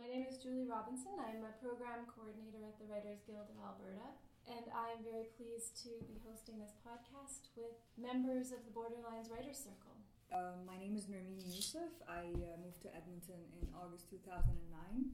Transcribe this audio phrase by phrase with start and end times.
[0.00, 1.12] My name is Julie Robinson.
[1.20, 4.08] I'm a program coordinator at the Writers Guild of Alberta,
[4.48, 9.60] and I'm very pleased to be hosting this podcast with members of the Borderlines Writers
[9.60, 9.94] Circle.
[10.32, 11.92] Uh, my name is Nermini Youssef.
[12.08, 15.12] I uh, moved to Edmonton in August 2009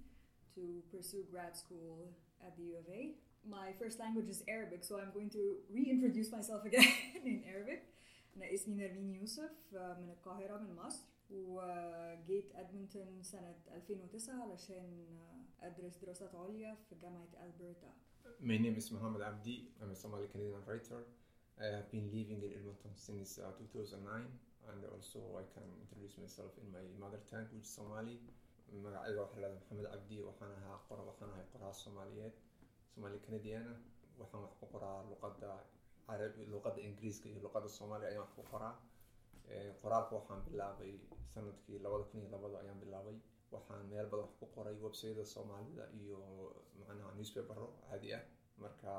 [0.55, 0.63] to
[0.95, 3.19] pursue grad school at the U of A.
[3.45, 6.87] My first language is Arabic, so I'm going to reintroduce myself again
[7.27, 7.83] in Arabic.
[8.37, 15.07] أنا اسمي نرمين يوسف من القاهرة من مصر وجيت أدمنتون سنة 2009 علشان
[15.63, 17.93] أدرس دراسات عليا في جامعة ألبرتا.
[18.41, 19.57] My name is Mohammed Abdi.
[19.81, 21.01] I'm a Somali Canadian writer.
[21.61, 24.27] I have been living in Edmonton since uh, 2009
[24.71, 28.19] and also I can introduce myself in my mother tongue which is Somali.
[28.85, 32.35] magacayga waxaa lahada maxamed cabdi waxaan ahaa qora waxaan ahay qoraa soomaaliyeed
[32.93, 33.73] soomaali canadiana
[34.21, 35.51] waxaan wax ku qoraa luqadda
[36.07, 38.75] carabi luqadda ingiriiska iyo luqadda soomaaliya ayaan wax ku qoraa
[39.82, 40.94] qoraalka waxaan bilaabay
[41.34, 43.18] sannadkii labada kun iyo labada ayaan bilaabay.
[43.56, 46.20] Waxaan meel badan wax ku qoray websayada soomaalida iyo
[46.80, 48.24] macnaha newspapero caadi ah.
[48.64, 48.92] Marka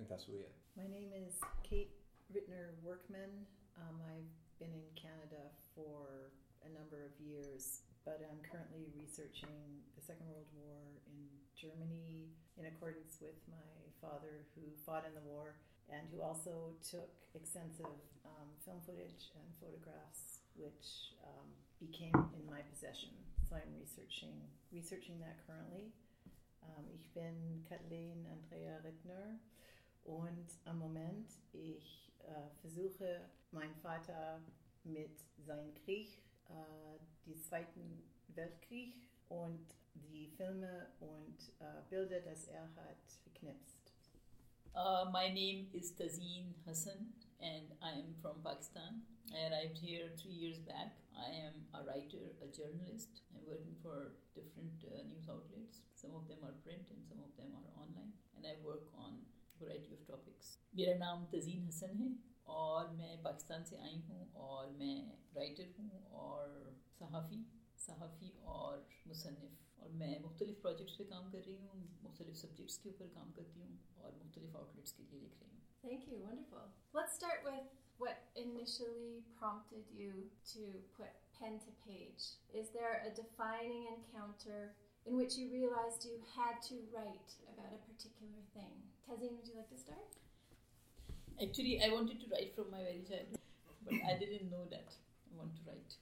[0.00, 0.52] intaas weeyaan.
[0.76, 1.34] My name is
[1.68, 1.94] Kate
[2.34, 3.32] Rittner Workman.
[3.80, 5.42] Um, I've been in Canada
[5.74, 6.32] for
[6.68, 9.56] a number of years, but I'm currently researching
[9.96, 11.20] the Second World War in
[11.62, 15.56] Germany in accordance with my father who fought in the war
[15.90, 21.48] and who also took extensive um, film footage and photographs, which um,
[21.78, 23.10] became in my possession.
[23.48, 24.34] So I'm researching
[24.72, 25.92] researching that currently.
[26.62, 29.38] Um, ich bin Kathleen Andrea Rittner
[30.04, 33.20] und am Moment ich äh, versuche
[33.52, 34.40] meinen Vater
[34.84, 38.94] mit seinem Krieg, äh, die Zweiten Weltkrieg
[39.28, 43.75] und die Filme und äh, Bilder, das er hat geknipst.
[44.75, 49.01] Uh, my name is Tazeen Hassan and I am from Pakistan.
[49.29, 50.95] I arrived here three years back.
[51.15, 53.21] I am a writer, a journalist.
[53.35, 55.83] I'm working for different uh, news outlets.
[55.95, 58.11] Some of them are print and some of them are online.
[58.35, 60.57] And I work on a variety of topics.
[60.75, 62.11] मेरा नाम तजीन हसन है
[62.47, 64.95] और मैं पाकिस्तान से आई हूँ और मैं
[65.35, 66.55] writer हूँ और
[66.99, 67.43] सहाफ़ी
[67.87, 69.64] सहाफ़ी और मुसनफ़
[75.82, 76.18] Thank you.
[76.22, 76.70] Wonderful.
[76.92, 77.66] Let's start with
[77.98, 80.60] what initially prompted you to
[80.96, 82.40] put pen to page?
[82.52, 84.72] Is there a defining encounter
[85.04, 88.72] in which you realized you had to write about a particular thing?
[89.04, 90.16] Tazeen, would you like to start?
[91.40, 93.40] Actually, I wanted to write from my very childhood,
[93.84, 94.96] but I didn't know that
[95.28, 95.92] I want to write.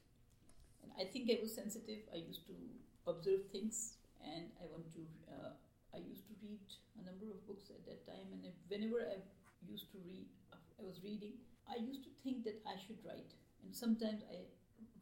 [0.83, 2.07] And I think I was sensitive.
[2.15, 2.55] I used to
[3.07, 5.03] observe things, and I want to.
[5.29, 5.53] Uh,
[5.95, 6.67] I used to read
[6.99, 9.23] a number of books at that time, and whenever I
[9.63, 11.39] used to read, I was reading.
[11.71, 13.33] I used to think that I should write,
[13.63, 14.45] and sometimes I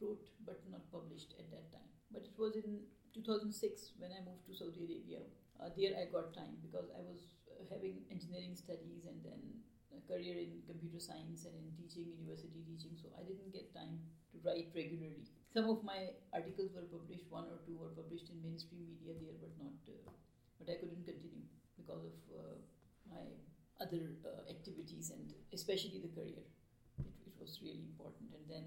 [0.00, 1.88] wrote but not published at that time.
[2.12, 5.22] But it was in 2006 when I moved to Saudi Arabia.
[5.56, 9.40] Uh, there I got time because I was uh, having engineering studies and then
[9.94, 12.98] a career in computer science and in teaching, university teaching.
[12.98, 14.00] So I didn't get time
[14.32, 15.28] to write regularly.
[15.52, 19.36] Some of my articles were published, one or two were published in mainstream media there,
[19.36, 19.76] but not.
[19.84, 20.08] Uh,
[20.56, 21.44] but I couldn't continue
[21.76, 22.56] because of uh,
[23.12, 23.26] my
[23.76, 26.40] other uh, activities and especially the career.
[26.98, 28.32] It, it, was really important.
[28.32, 28.64] And then,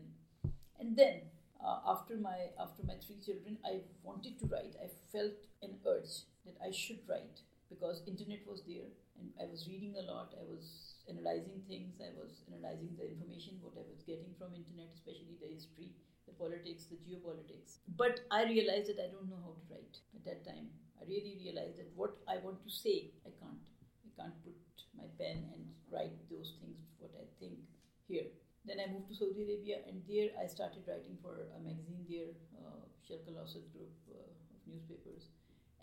[0.78, 4.76] and then uh, after my after my three children, I wanted to write.
[4.78, 9.66] I felt an urge that I should write because internet was there and I was
[9.68, 10.36] reading a lot.
[10.38, 11.98] I was analyzing things.
[11.98, 15.96] I was analyzing the information what I was getting from internet, especially the history,
[16.28, 17.80] the politics, the geopolitics.
[17.98, 20.70] But I realized that I don't know how to write at that time.
[21.00, 23.66] I really realized that what I want to say, I can't.
[24.06, 24.56] I can't put
[24.96, 27.60] my pen and write those things what I think
[28.08, 28.32] here.
[28.66, 32.34] Then I moved to Saudi Arabia, and there I started writing for a magazine there,
[32.58, 35.30] uh, Sharq Al Awsat group uh, of newspapers.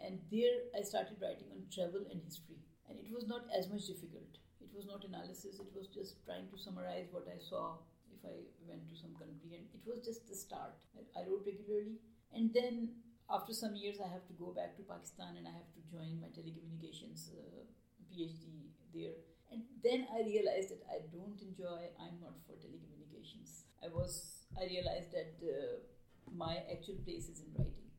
[0.02, 2.58] And there I started writing on travel and history.
[2.90, 4.42] And it was not as much difficult.
[4.58, 7.78] It was not analysis, it was just trying to summarize what I saw
[8.24, 9.58] I went to some country.
[9.58, 10.76] And it was just the start.
[10.96, 11.98] I, I wrote regularly.
[12.32, 13.00] And then
[13.30, 16.20] after some years, I have to go back to Pakistan and I have to join
[16.20, 17.64] my telecommunications uh,
[18.10, 19.16] PhD there.
[19.50, 23.68] And then I realized that I don't enjoy, I'm not for telecommunications.
[23.84, 25.84] I was, I realized that uh,
[26.32, 27.90] my actual place is in writing.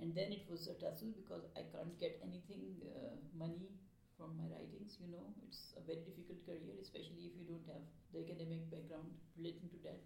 [0.00, 3.70] And then it was a tussle because I can't get anything, uh, money
[4.88, 5.34] writings, you know.
[5.46, 9.78] It's a very difficult career, especially if you don't have the academic background relating to
[9.84, 10.00] that.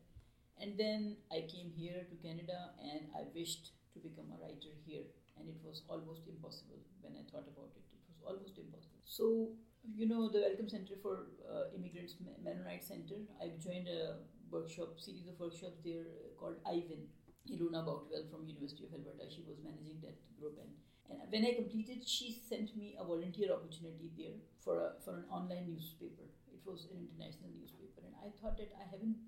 [0.60, 5.06] And then I came here to Canada and I wished to become a writer here.
[5.38, 7.82] And it was almost impossible when I thought about it.
[7.88, 9.00] It was almost impossible.
[9.04, 12.14] So, you know, the Welcome Center for uh, Immigrants,
[12.44, 16.06] Mennonite Center, I joined a workshop, series of workshops there
[16.38, 17.08] called IVIN.
[17.50, 19.26] Ilona Boutwell from University of Alberta.
[19.26, 20.70] She was managing that group, and,
[21.20, 25.24] and when I completed, she sent me a volunteer opportunity there for a, for an
[25.30, 26.28] online newspaper.
[26.48, 29.18] It was an international newspaper, and I thought that I haven't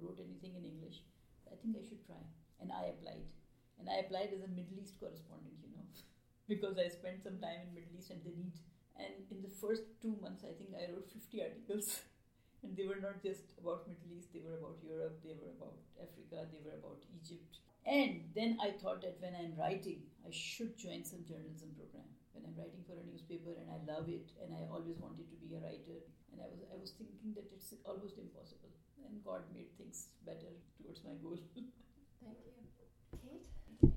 [0.00, 1.02] wrote anything in English.
[1.50, 2.22] I think I should try,
[2.60, 3.26] and I applied,
[3.78, 5.84] and I applied as a Middle East correspondent, you know,
[6.52, 8.56] because I spent some time in Middle East and the need.
[9.00, 12.04] And in the first two months, I think I wrote 50 articles.
[12.62, 15.80] and they were not just about Middle East, they were about Europe, they were about
[15.96, 17.64] Africa, they were about Egypt.
[17.90, 22.06] And then I thought that when I'm writing, I should join some journalism program.
[22.30, 25.36] When I'm writing for a newspaper and I love it and I always wanted to
[25.42, 25.98] be a writer,
[26.30, 28.70] and I was I was thinking that it's almost impossible.
[29.02, 31.42] And God made things better towards my goal.
[32.22, 32.54] Thank you.
[33.18, 33.50] Kate?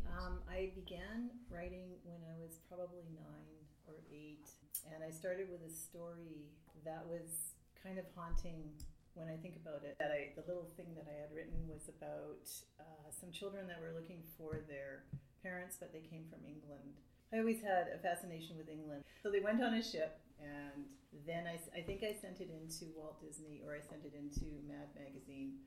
[0.09, 4.49] Um, I began writing when I was probably nine or eight,
[4.89, 6.49] and I started with a story
[6.81, 8.73] that was kind of haunting
[9.15, 9.95] when I think about it.
[9.99, 12.45] That I, the little thing that I had written was about
[12.79, 15.05] uh, some children that were looking for their
[15.41, 16.97] parents, but they came from England.
[17.33, 19.03] I always had a fascination with England.
[19.21, 20.85] So they went on a ship, and
[21.25, 24.49] then I, I think I sent it into Walt Disney or I sent it into
[24.65, 25.61] Mad Magazine.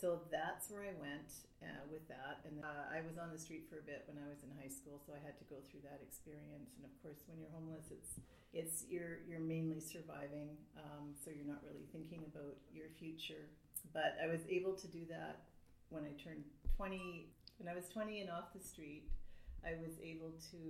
[0.00, 1.28] So that's where I went
[1.60, 2.40] uh, with that.
[2.48, 4.72] And uh, I was on the street for a bit when I was in high
[4.72, 6.72] school, so I had to go through that experience.
[6.80, 8.16] And of course, when you're homeless, it's
[8.56, 13.52] it's you're you're mainly surviving, um, so you're not really thinking about your future.
[13.92, 15.44] But I was able to do that
[15.92, 16.48] when I turned
[16.80, 17.28] 20.
[17.60, 19.04] When I was 20 and off the street,
[19.60, 20.60] I was able to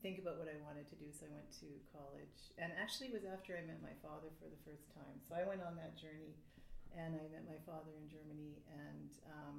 [0.00, 1.12] think about what I wanted to do.
[1.12, 4.48] So I went to college, and actually, it was after I met my father for
[4.48, 5.20] the first time.
[5.20, 6.32] So I went on that journey,
[6.96, 9.56] and I met my father in Germany, and um,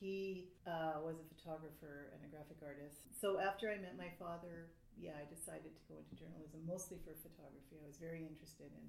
[0.00, 3.08] he uh, was a photographer and a graphic artist.
[3.16, 7.16] So after I met my father, yeah, I decided to go into journalism mostly for
[7.18, 7.80] photography.
[7.82, 8.84] I was very interested in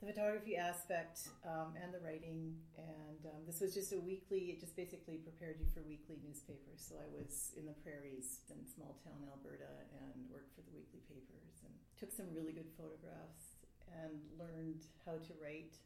[0.00, 2.56] the photography aspect um, and the writing.
[2.76, 6.84] And um, this was just a weekly, it just basically prepared you for weekly newspapers.
[6.84, 11.00] So I was in the prairies in small town Alberta and worked for the weekly
[11.08, 13.56] papers and took some really good photographs
[13.88, 15.80] and learned how to write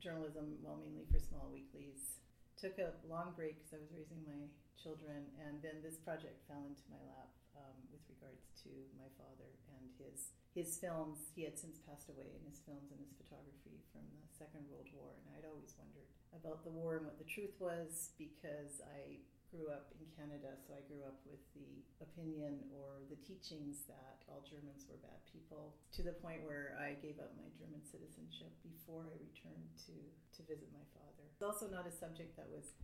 [0.00, 2.20] journalism, well, mainly for small weeklies.
[2.56, 4.48] Took a long break because I was raising my
[4.80, 9.50] children, and then this project fell into my lap um, with regards to my father
[9.76, 11.28] and his his films.
[11.36, 14.88] He had since passed away, in his films and his photography from the Second World
[14.96, 19.20] War, and I'd always wondered about the war and what the truth was because I
[19.50, 24.26] grew up in Canada, so I grew up with the opinion or the teachings that
[24.26, 28.52] all Germans were bad people, to the point where I gave up my German citizenship
[28.66, 31.24] before I returned to, to visit my father.
[31.30, 32.74] It's also not a subject that was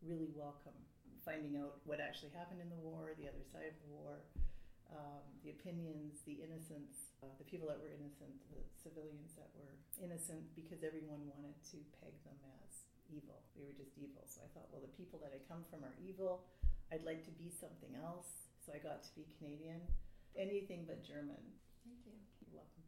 [0.00, 0.76] really welcome
[1.28, 4.24] finding out what actually happened in the war, the other side of the war,
[4.88, 9.76] um, the opinions, the innocence, uh, the people that were innocent, the civilians that were
[10.00, 12.77] innocent, because everyone wanted to peg them as
[13.10, 13.42] evil.
[13.56, 14.24] We were just evil.
[14.28, 16.44] So I thought, well, the people that I come from are evil.
[16.92, 18.48] I'd like to be something else.
[18.64, 19.80] So I got to be Canadian.
[20.36, 21.40] Anything but German.
[21.84, 22.16] Thank you.
[22.44, 22.84] You're welcome.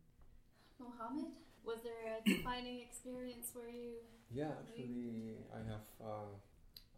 [0.78, 1.34] Mohammed,
[1.64, 4.00] was there a defining experience where you?
[4.30, 5.86] Yeah, actually, I have.
[6.00, 6.32] Uh,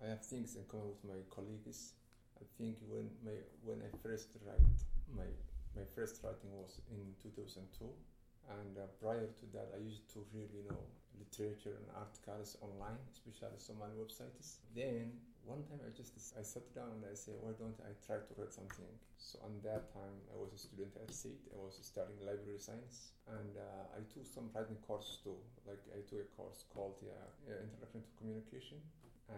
[0.03, 1.95] I have things in common with my colleagues.
[2.43, 4.79] I think when my when I first write
[5.15, 5.31] my
[5.79, 7.87] my first writing was in 2002,
[8.51, 10.83] and uh, prior to that, I used to really you know
[11.19, 14.63] literature and articles online, especially Somali websites.
[14.75, 18.23] Then one time I just I sat down and I said, why don't I try
[18.23, 18.89] to write something?
[19.19, 21.51] So on that time I was a student at SAIT.
[21.53, 25.37] I was studying library science, and uh, I took some writing courses too.
[25.67, 28.79] Like I took a course called yeah, Introduction to Communication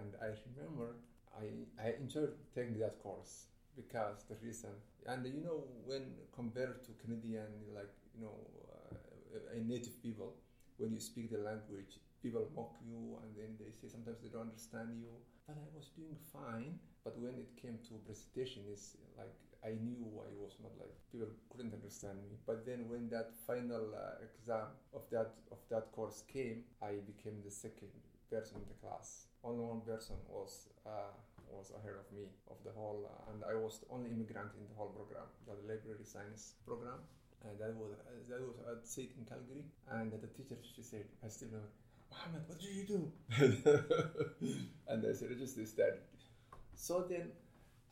[0.00, 0.96] and I remember
[1.34, 1.46] I,
[1.82, 3.46] I enjoyed taking that course
[3.76, 4.70] because the reason
[5.06, 8.36] and you know when compared to Canadian like you know
[8.70, 10.34] uh, native people
[10.78, 14.48] when you speak the language people mock you and then they say sometimes they don't
[14.48, 15.12] understand you.
[15.46, 16.80] But I was doing fine.
[17.04, 21.28] But when it came to presentation it's like I knew I was not like people
[21.52, 22.40] couldn't understand me.
[22.48, 27.44] But then when that final uh, exam of that of that course came I became
[27.44, 27.92] the second
[28.32, 29.28] person in the class.
[29.44, 31.12] Only one person was uh,
[31.52, 34.64] was ahead of me of the whole, uh, and I was the only immigrant in
[34.66, 36.98] the whole program, the library science program.
[37.44, 41.04] And that was uh, that was at SAIT in Calgary, and the teacher she said,
[41.24, 41.68] I still remember,
[42.10, 43.12] Mohammed, what did you do?
[44.88, 46.00] and I said, I just started.
[46.74, 47.32] So then,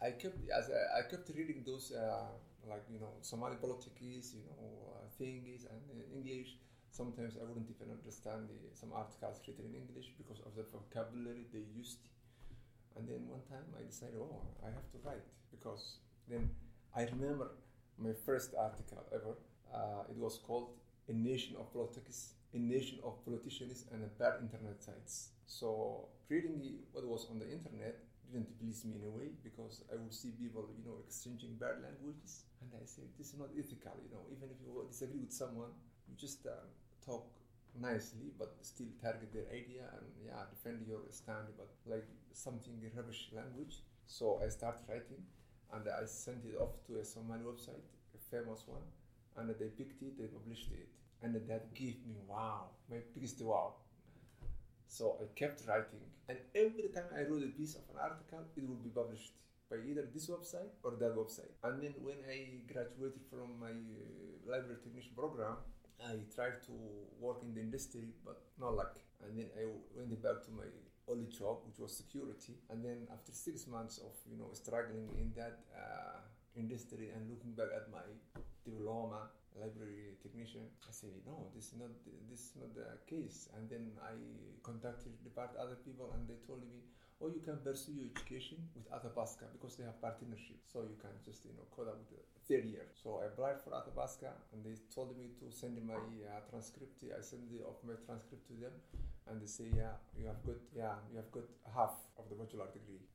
[0.00, 2.32] I kept as I, I kept reading those uh,
[2.68, 4.56] like you know Somali politics, you know
[4.97, 6.56] uh, things and English
[6.92, 11.49] sometimes I wouldn't even understand the, some articles written in English because of the vocabulary
[11.52, 12.04] they used.
[12.94, 15.97] And then one time I decided, oh, I have to write because
[16.28, 16.50] then
[16.94, 17.49] I remember
[17.99, 19.37] my first article ever.
[19.72, 20.70] Uh, it was called
[21.08, 27.04] "A Nation of Politics, a Nation of Politicians and Bad Internet Sites." So reading what
[27.06, 27.99] was on the internet,
[28.32, 31.82] didn't please me in a way because I would see people, you know, exchanging bad
[31.84, 33.92] languages, and I said, this is not ethical.
[34.04, 35.72] You know, even if you disagree with someone,
[36.08, 36.64] you just uh,
[37.04, 37.28] talk
[37.80, 41.49] nicely, but still target their idea and yeah, defend your stand.
[41.56, 45.20] But like something rubbish language, so I start writing,
[45.73, 48.83] and I sent it off to a Somali website, a famous one,
[49.37, 50.88] and they picked it, they published it,
[51.23, 53.75] and that gave me wow, my biggest wow.
[54.87, 58.69] So I kept writing, and every time I wrote a piece of an article, it
[58.69, 59.33] would be published
[59.71, 61.57] by either this website or that website.
[61.64, 65.57] And then when I graduated from my uh, library technician program,
[66.05, 66.73] I tried to
[67.21, 68.99] work in the industry, but not luck.
[69.25, 69.64] And then I
[69.97, 70.69] went back to my
[71.09, 72.54] only job, which was security.
[72.71, 76.21] And then after six months of you know struggling in that uh,
[76.56, 78.04] industry and looking back at my
[78.64, 81.90] diploma, library technician, I say no, this is not
[82.30, 83.49] this is not the case.
[83.56, 84.14] And then I
[84.62, 86.85] contacted the part other people, and they told me,
[87.23, 91.14] oh, you can pursue your education with Athabasca because they have partnership, so you can
[91.25, 92.91] just you know up with the third year.
[92.99, 97.02] So I applied for Athabasca, and they told me to send my uh, transcript.
[97.07, 98.75] I send the, of my transcript to them,
[99.31, 102.67] and they say, yeah, you have got yeah you have got half of the bachelor
[102.75, 103.07] degree.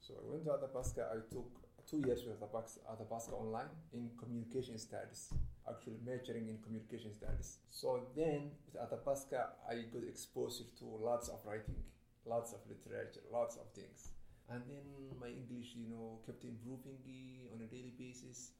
[0.00, 1.08] So I went to Athabasca.
[1.08, 1.48] I took
[1.88, 5.32] two years with Athabasca online in communication studies
[5.68, 7.58] actually majoring in communication studies.
[7.70, 11.76] So then with Athabasca, I got exposure to lots of writing,
[12.26, 14.10] lots of literature, lots of things.
[14.50, 14.84] And then
[15.20, 18.52] my English, you know, kept improving on a daily basis.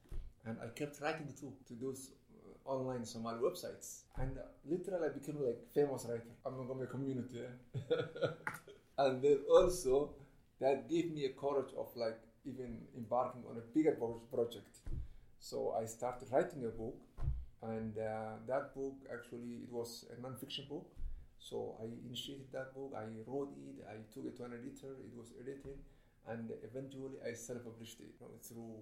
[0.45, 4.03] And I kept writing too to those uh, online Somali websites.
[4.17, 7.41] And uh, literally I became like famous writer among my community.
[8.97, 10.13] and then also
[10.59, 13.97] that gave me a courage of like even embarking on a bigger
[14.31, 14.79] project
[15.45, 16.97] so I started writing a book,
[17.61, 20.87] and uh, that book actually it was a non-fiction book.
[21.45, 22.93] So I initiated that book.
[22.97, 23.85] I wrote it.
[23.85, 24.97] I took it to an editor.
[25.05, 25.77] It was edited,
[26.27, 28.73] and eventually I self-published it you know, through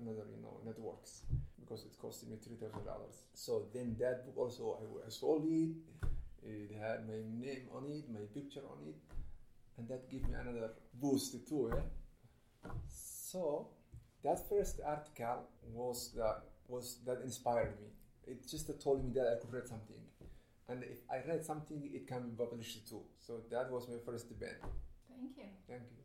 [0.00, 1.28] another you know networks
[1.60, 3.20] because it cost me three thousand dollars.
[3.34, 5.76] So then that book also I, I sold it.
[6.42, 8.96] It had my name on it, my picture on it,
[9.76, 11.70] and that gave me another boost too.
[11.74, 12.72] Yeah?
[12.88, 13.68] So
[14.24, 17.88] that first article was that was that inspired me.
[18.26, 20.00] It just told me that I could write something,
[20.68, 23.02] and if I read something, it can be published too.
[23.18, 24.60] So that was my first debate.
[25.08, 25.50] Thank you.
[25.68, 26.02] Thank you.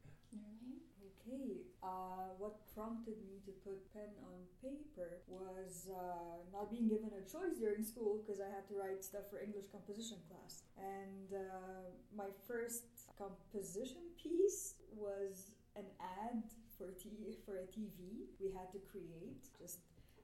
[1.21, 7.11] Okay, uh, what prompted me to put pen on paper was uh, not being given
[7.13, 10.63] a choice during school because I had to write stuff for English composition class.
[10.77, 12.85] And uh, my first
[13.17, 16.41] composition piece was an ad
[16.77, 19.79] for t- for a TV we had to create just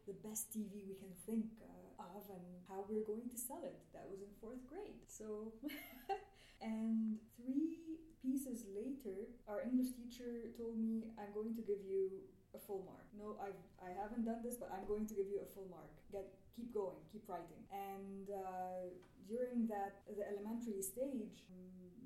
[0.08, 3.77] the best TV we can think uh, of and how we're going to sell it.
[3.94, 5.01] That was in fourth grade.
[5.08, 5.54] So,
[6.62, 7.77] and three
[8.22, 12.24] pieces later, our English teacher told me, I'm going to give you
[12.56, 13.06] a full mark.
[13.13, 15.92] No, I've, I haven't done this, but I'm going to give you a full mark.
[16.12, 17.62] Get, keep going, keep writing.
[17.70, 18.94] And uh,
[19.27, 21.46] during that, the elementary stage,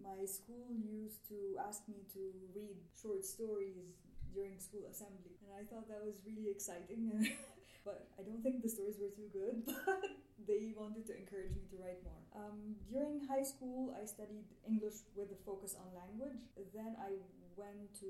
[0.02, 2.22] my school used to ask me to
[2.56, 4.02] read short stories
[4.34, 5.38] during school assembly.
[5.46, 7.12] And I thought that was really exciting.
[7.86, 10.02] but I don't think the stories were too good, but
[10.48, 12.22] they wanted to encourage me to write more.
[12.34, 16.42] Um, during high school, I studied English with a focus on language.
[16.74, 17.18] Then I
[17.58, 18.08] went to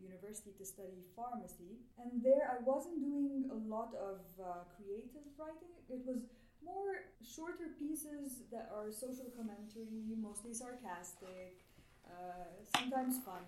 [0.00, 5.76] university to study pharmacy, and there I wasn't doing a lot of uh, creative writing.
[5.88, 6.24] It was
[6.64, 11.62] more shorter pieces that are social commentary, mostly sarcastic,
[12.08, 13.44] uh, sometimes fun,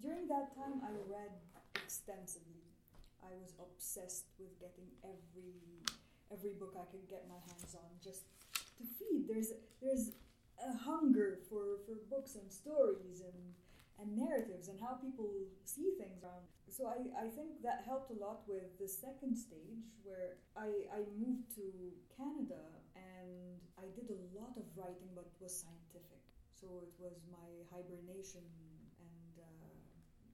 [0.00, 1.34] during that time, I read
[1.74, 2.62] extensively.
[3.24, 5.82] I was obsessed with getting every
[6.30, 8.28] every book I could get my hands on just
[8.78, 9.28] to feed.
[9.28, 10.12] There's there's
[10.58, 13.54] a hunger for, for books and stories and
[13.98, 15.26] and narratives and how people
[15.66, 16.46] see things around.
[16.70, 21.02] So I, I think that helped a lot with the second stage where I, I
[21.18, 21.66] moved to
[22.14, 22.62] Canada
[22.94, 26.22] and I did a lot of writing but was scientific.
[26.54, 28.46] So it was my hibernation
[29.02, 29.66] and uh,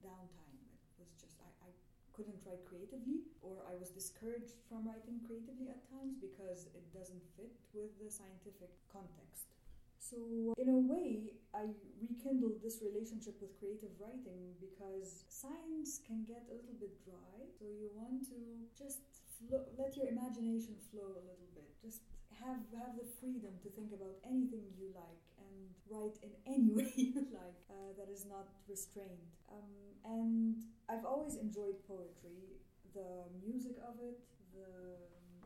[0.05, 0.61] downtime.
[1.01, 1.69] It was just, I, I
[2.15, 7.21] couldn't write creatively, or I was discouraged from writing creatively at times because it doesn't
[7.35, 9.51] fit with the scientific context.
[9.99, 16.45] So, in a way, I rekindled this relationship with creative writing because science can get
[16.47, 17.51] a little bit dry.
[17.59, 18.39] So, you want to
[18.77, 19.03] just
[19.35, 21.67] flow, let your imagination flow a little bit.
[21.81, 22.05] Just
[22.43, 25.55] have, have the freedom to think about anything you like and
[25.87, 29.31] write in any way you like uh, that is not restrained.
[29.51, 29.71] Um,
[30.05, 30.55] and
[30.89, 32.61] I've always enjoyed poetry,
[32.93, 34.21] the music of it,
[34.53, 34.95] the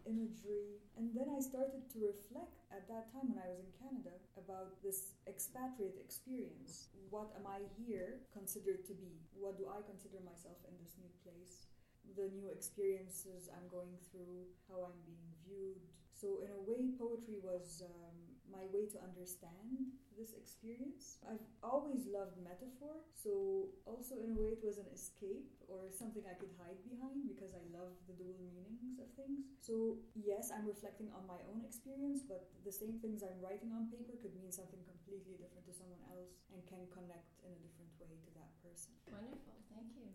[0.09, 0.81] imagery.
[0.97, 4.81] And then I started to reflect at that time when I was in Canada about
[4.83, 6.89] this expatriate experience.
[7.09, 9.21] What am I here considered to be?
[9.37, 11.69] What do I consider myself in this new place?
[12.17, 15.81] The new experiences I'm going through, how I'm being viewed.
[16.19, 18.17] So, in a way, poetry was um,
[18.51, 21.15] my way to understand this experience.
[21.23, 26.27] I've always loved metaphor, so also in a way it was an escape or something
[26.27, 29.47] I could hide behind because I love the dual meanings of things.
[29.63, 33.87] So, yes, I'm reflecting on my own experience, but the same things I'm writing on
[33.87, 37.95] paper could mean something completely different to someone else and can connect in a different
[38.03, 38.91] way to that person.
[39.07, 40.11] Wonderful, thank you.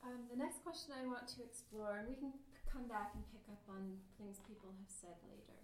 [0.00, 2.32] Um, the next question I want to explore, and we can
[2.64, 5.60] come back and pick up on things people have said later,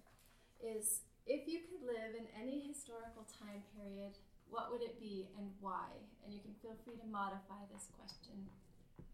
[0.60, 4.20] is if you could live in any historical time period,
[4.52, 5.88] what would it be and why?
[6.22, 8.46] And you can feel free to modify this question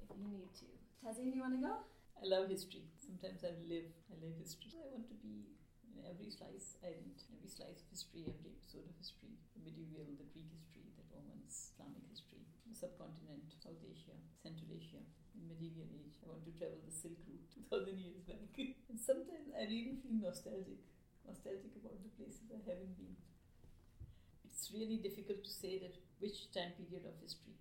[0.03, 0.69] if you need to.
[1.01, 1.75] Tazeen, do you want to go?
[2.19, 2.85] I love history.
[2.99, 4.75] Sometimes I live, I live history.
[4.79, 5.55] I want to be
[5.87, 7.15] in every slice every
[7.49, 12.45] slice of history, every episode of history, medieval, the Greek history, the Romans, Islamic history,
[12.71, 15.03] subcontinent, South Asia, Central Asia,
[15.35, 16.15] in medieval age.
[16.23, 18.47] I want to travel the Silk Route 2000 years back.
[18.55, 20.79] and sometimes I really feel nostalgic
[21.27, 23.15] nostalgic about the places I haven't been.
[24.45, 27.55] It's really difficult to say that which time period of history.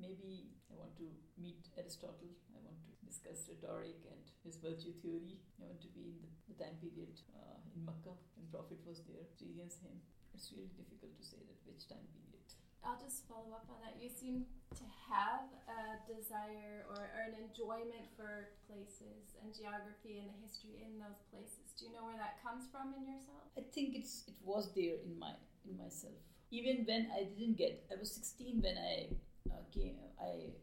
[0.00, 1.08] Maybe I want to
[1.40, 5.40] meet Aristotle, I want to discuss rhetoric and his virtue theory.
[5.60, 9.20] I want to be in the, time period uh, in Makkah when Prophet was there,
[9.20, 9.92] experience him.
[10.32, 12.45] It's really difficult to say that which time period.
[12.84, 13.96] I'll just follow up on that.
[14.00, 20.28] You seem to have a desire or, or, an enjoyment for places and geography and
[20.28, 21.72] the history in those places.
[21.78, 23.46] Do you know where that comes from in yourself?
[23.56, 26.18] I think it's it was there in my in myself.
[26.50, 29.10] Even when I didn't get, I was 16 when I
[29.50, 29.98] uh, came.
[30.18, 30.54] I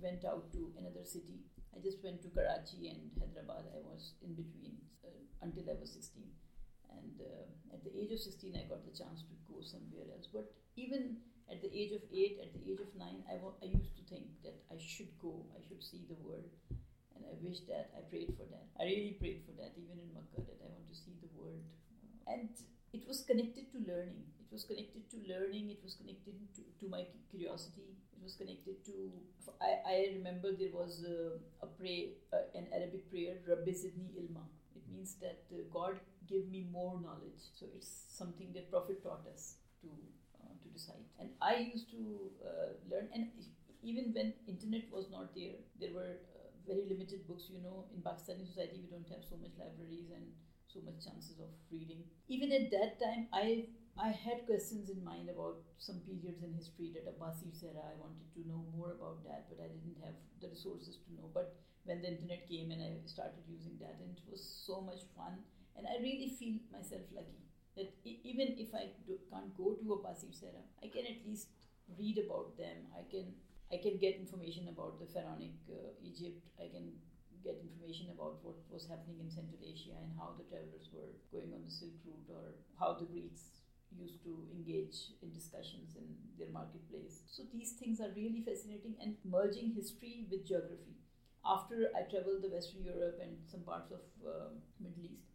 [0.00, 1.44] went out to another city.
[1.76, 3.68] I just went to Karachi and Hyderabad.
[3.72, 6.24] I was in between uh, until I was 16.
[6.92, 10.28] And uh, at the age of 16, I got the chance to go somewhere else.
[10.28, 13.96] But even at the age of eight, at the age of nine, I, I used
[13.98, 16.46] to think that I should go, I should see the world.
[17.14, 18.70] And I wish that, I prayed for that.
[18.78, 21.60] I really prayed for that, even in Makkah, that I want to see the world.
[22.26, 22.48] And
[22.94, 24.24] it was connected to learning.
[24.40, 28.84] It was connected to learning, it was connected to, to my curiosity, it was connected
[28.86, 29.10] to.
[29.60, 34.42] I, I remember there was a, a pray, uh, an Arabic prayer, Rabbi Zidni Ilma.
[34.74, 37.42] It means that uh, God give me more knowledge.
[37.54, 39.88] So it's something that Prophet taught us to
[40.78, 41.06] site.
[41.18, 43.28] And I used to uh, learn, and
[43.82, 47.48] even when internet was not there, there were uh, very limited books.
[47.50, 50.24] You know, in Pakistani society, we don't have so much libraries and
[50.68, 52.04] so much chances of reading.
[52.28, 53.66] Even at that time, I
[53.98, 57.82] I had questions in mind about some periods in history that Abbasid era.
[57.90, 61.28] I wanted to know more about that, but I didn't have the resources to know.
[61.34, 61.52] But
[61.84, 65.42] when the internet came and I started using that, and it was so much fun,
[65.76, 67.40] and I really feel myself lucky
[67.80, 71.48] that even if I do, can't go to Abbasid era, I can at least
[71.96, 72.92] read about them.
[72.92, 73.32] I can
[73.72, 76.42] I can get information about the pharaonic uh, Egypt.
[76.58, 76.92] I can
[77.42, 81.54] get information about what was happening in Central Asia and how the travelers were going
[81.54, 83.62] on the Silk Route or how the Greeks
[83.94, 86.06] used to engage in discussions in
[86.38, 87.22] their marketplace.
[87.30, 90.98] So these things are really fascinating and merging history with geography.
[91.44, 95.30] After I traveled the Western Europe and some parts of uh, Middle East,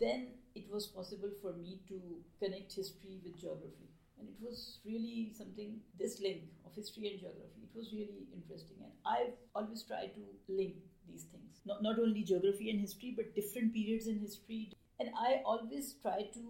[0.00, 2.00] then it was possible for me to
[2.40, 3.88] connect history with geography.
[4.18, 8.76] And it was really something, this link of history and geography, it was really interesting.
[8.82, 10.74] And I've always tried to link
[11.08, 11.60] these things.
[11.64, 14.72] Not, not only geography and history, but different periods in history.
[14.98, 16.42] And I always try to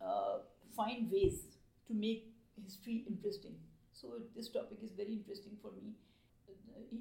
[0.00, 0.38] uh,
[0.76, 1.42] find ways
[1.88, 2.32] to make
[2.62, 3.56] history interesting.
[3.92, 5.94] So this topic is very interesting for me.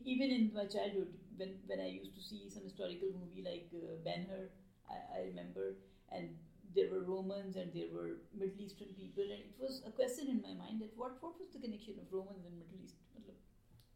[0.05, 3.95] Even in my childhood, when, when I used to see some historical movie like uh,
[4.03, 4.49] Ben Hur,
[4.89, 5.75] I, I remember,
[6.13, 6.29] and
[6.75, 10.41] there were Romans and there were Middle Eastern people, and it was a question in
[10.41, 12.95] my mind that what, what was the connection of Romans and Middle East?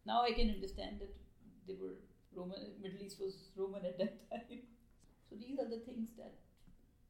[0.08, 1.12] Now I can understand that
[1.67, 1.99] they were
[2.34, 4.63] Roman, Middle East was Roman at that time.
[5.30, 6.39] So these are the things that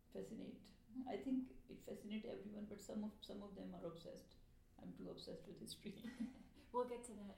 [0.09, 0.65] fascinate.
[1.05, 4.41] I think it fascinates everyone, but some of some of them are obsessed.
[4.81, 5.93] I'm too obsessed with history.
[6.73, 7.37] we'll get to that.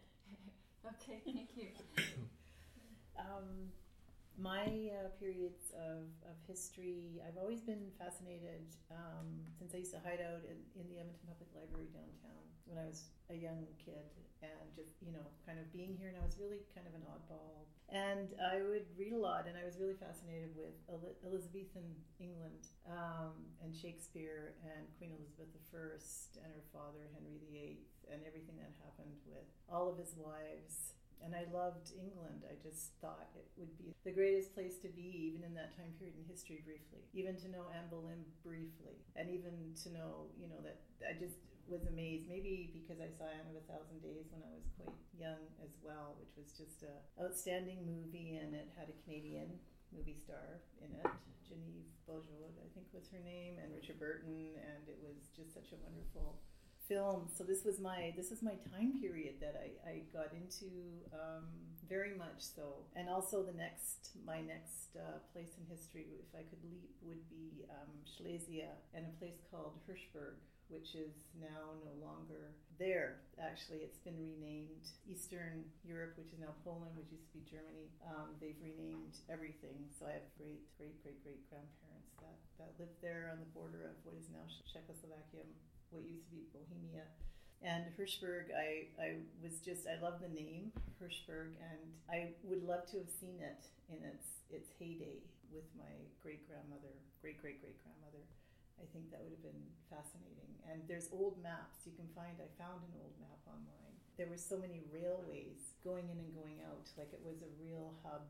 [0.95, 1.75] okay, thank you.
[3.19, 3.67] Um,
[4.39, 9.99] my uh, periods of, of history, I've always been fascinated um, since I used to
[9.99, 14.07] hide out in, in the Edmonton Public Library downtown when I was a young kid
[14.39, 16.07] and just, you know, kind of being here.
[16.07, 17.67] And I was really kind of an oddball.
[17.91, 20.77] And I would read a lot, and I was really fascinated with
[21.25, 21.89] Elizabethan
[22.21, 23.33] England um,
[23.65, 25.97] and Shakespeare and Queen Elizabeth I
[26.45, 27.81] and her father, Henry VIII,
[28.13, 32.47] and everything that happened with all of his wives and I loved England.
[32.47, 35.91] I just thought it would be the greatest place to be, even in that time
[35.99, 40.47] period in history briefly, even to know Anne Boleyn briefly, and even to know, you
[40.47, 42.25] know, that I just was amazed.
[42.25, 45.77] Maybe because I saw Anne of a Thousand Days when I was quite young as
[45.83, 49.59] well, which was just a outstanding movie, and it had a Canadian
[49.93, 51.11] movie star in it.
[51.45, 55.73] Genevieve Bujold, I think was her name, and Richard Burton, and it was just such
[55.73, 56.37] a wonderful
[56.89, 57.29] film.
[57.29, 61.45] So this was my this is my time period that I, I got into um,
[61.87, 62.89] very much so.
[62.97, 67.21] And also the next my next uh, place in history, if I could leap, would
[67.29, 73.21] be um, Silesia and a place called Hirschberg, which is now no longer there.
[73.37, 77.93] Actually, it's been renamed Eastern Europe, which is now Poland, which used to be Germany.
[78.01, 79.85] Um, they've renamed everything.
[79.93, 83.93] So I have great great great great grandparents that that lived there on the border
[83.93, 85.45] of what is now Czechoslovakia
[85.91, 87.05] what used to be Bohemia.
[87.59, 92.87] And Hirschberg, I, I was just, I love the name Hirschberg, and I would love
[92.95, 95.19] to have seen it in its, its heyday
[95.51, 95.91] with my
[96.23, 98.23] great grandmother, great great great grandmother.
[98.79, 100.55] I think that would have been fascinating.
[100.71, 102.39] And there's old maps you can find.
[102.39, 103.95] I found an old map online.
[104.15, 107.91] There were so many railways going in and going out, like it was a real
[108.07, 108.23] hub.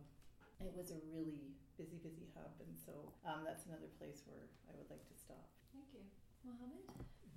[0.57, 2.51] It was a really busy, busy hub.
[2.65, 5.45] And so um, that's another place where I would like to stop.
[5.69, 6.03] Thank you.
[6.41, 6.83] Mohammed?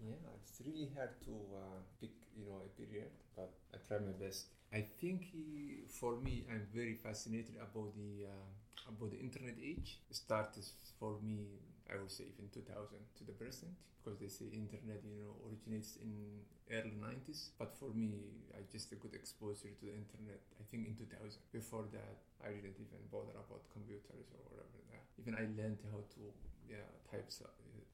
[0.02, 4.12] Yeah, it's really hard to uh, pick, you know, a period, but I try my
[4.18, 4.50] best.
[4.74, 8.48] I think he, for me, I'm very fascinated about the uh,
[8.90, 10.00] about the internet age.
[10.10, 10.64] It started
[10.98, 13.70] for me, I would say, in 2000 to the present,
[14.02, 16.10] because they say internet, you know, originates in
[16.74, 17.54] early 90s.
[17.54, 20.42] But for me, I just a good exposure to the internet.
[20.58, 21.46] I think in 2000.
[21.54, 24.82] Before that, I didn't even bother about computers or whatever.
[24.90, 26.20] That even I learned how to
[26.66, 27.30] yeah type.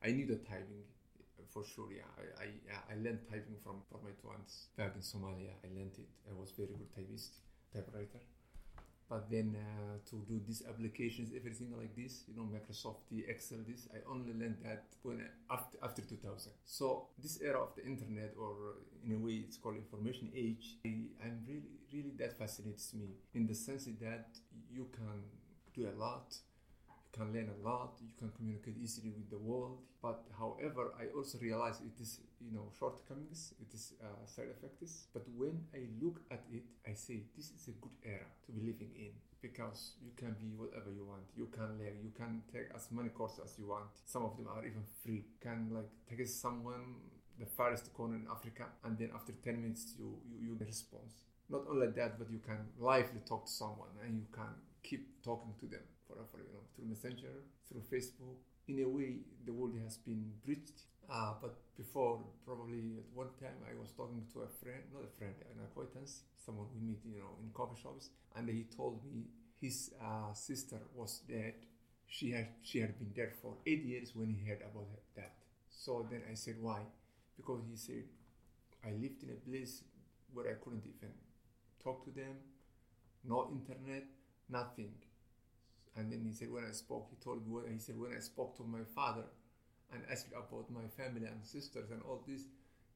[0.02, 0.84] I knew the typing
[1.52, 2.08] for sure, yeah.
[2.16, 5.52] I, I, I learned typing from, from my twins back in Somalia.
[5.64, 6.08] I learned it.
[6.30, 7.34] I was very good typist,
[7.72, 8.20] typewriter.
[9.08, 13.88] But then uh, to do these applications, everything like this, you know, Microsoft, Excel, this,
[13.94, 16.52] I only learned that when after after 2000.
[16.66, 20.76] So this era of the internet, or in a way, it's called information age.
[20.84, 24.28] I, I'm really, really that fascinates me in the sense that
[24.70, 25.22] you can
[25.74, 26.36] do a lot
[27.08, 31.06] you can learn a lot you can communicate easily with the world but however i
[31.16, 35.80] also realize it is you know shortcomings it is uh, side effects but when i
[36.02, 39.92] look at it i say this is a good era to be living in because
[40.02, 43.40] you can be whatever you want you can learn you can take as many courses
[43.44, 43.86] as you want.
[44.04, 45.24] Some of them are even free.
[45.30, 46.96] You can like text someone
[47.38, 50.70] the farthest corner in africa and then after 10 minutes you you, you get a
[50.70, 51.14] response.
[51.48, 55.54] Not only that but you can lively talk to someone and you can keep talking
[55.60, 58.40] to them forever, you know, through Messenger, through Facebook.
[58.68, 60.82] In a way, the world has been breached.
[61.10, 65.12] Uh, but before, probably at one time, I was talking to a friend, not a
[65.18, 69.24] friend, an acquaintance, someone we meet, you know, in coffee shops, and he told me
[69.60, 71.54] his uh, sister was dead.
[72.06, 75.34] She had she had been dead for eight years when he heard about that.
[75.70, 76.80] So then I said, why?
[77.36, 78.04] Because he said,
[78.84, 79.82] I lived in a place
[80.32, 81.12] where I couldn't even
[81.82, 82.36] talk to them,
[83.24, 84.04] no internet,
[84.48, 84.92] nothing.
[85.96, 88.56] And then he said, when I spoke, he told me, he said, when I spoke
[88.58, 89.24] to my father
[89.92, 92.42] and asked about my family and sisters and all this,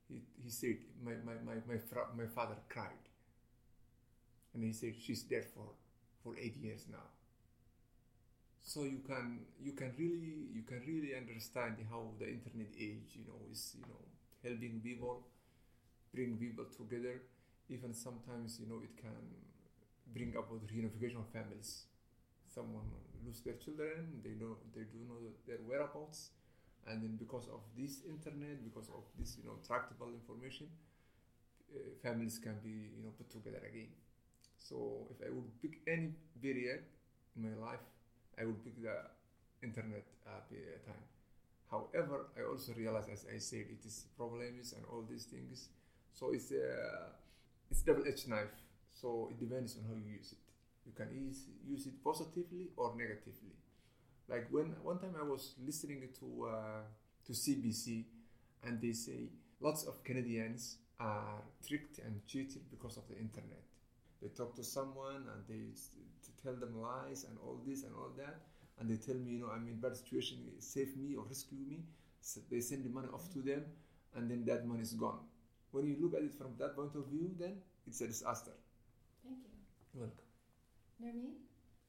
[0.08, 3.04] he, he said, my, my, my, my, fra- my father cried.
[4.54, 5.72] And he said, she's dead for,
[6.22, 7.08] for eight years now.
[8.64, 13.24] So you can you can really you can really understand how the internet age you
[13.28, 14.00] know is you know
[14.42, 15.26] helping people,
[16.14, 17.22] bring people together.
[17.70, 19.18] Even sometimes you know it can
[20.14, 21.86] bring about reunification of families
[22.54, 22.84] someone
[23.24, 26.30] lose their children, they know they do know their whereabouts,
[26.86, 30.68] and then because of this internet, because of this you know tractable information,
[31.74, 33.90] uh, families can be you know put together again.
[34.58, 36.82] So if I would pick any period
[37.36, 37.84] in my life,
[38.40, 38.96] I would pick the
[39.62, 40.40] internet uh,
[40.86, 41.06] time.
[41.70, 45.68] However, I also realize, as I said, it is problems and all these things.
[46.14, 47.10] So it's a
[47.70, 48.54] it's double-edged knife.
[48.94, 50.41] So it depends on how you use it
[50.86, 53.54] you can use, use it positively or negatively.
[54.28, 56.82] Like when one time I was listening to uh,
[57.26, 58.04] to CBC,
[58.64, 63.62] and they say lots of Canadians are tricked and cheated because of the internet.
[64.20, 65.74] They talk to someone and they
[66.42, 68.40] tell them lies and all this and all that,
[68.78, 71.80] and they tell me, you know, I'm in bad situation, save me or rescue me.
[72.20, 73.64] So they send the money off to them,
[74.14, 75.18] and then that money is gone.
[75.72, 78.52] When you look at it from that point of view, then it's a disaster.
[79.24, 80.00] Thank you.
[80.00, 80.10] You're
[81.00, 81.20] welcome.
[81.20, 81.34] Nermeen?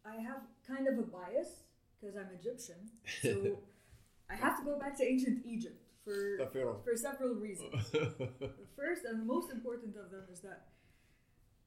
[0.06, 1.64] I have kind of a bias
[2.00, 2.76] because I'm Egyptian,
[3.22, 3.60] so
[4.30, 6.50] I have to go back to ancient Egypt for
[6.84, 7.90] for several reasons.
[7.92, 10.68] the first and most important of them is that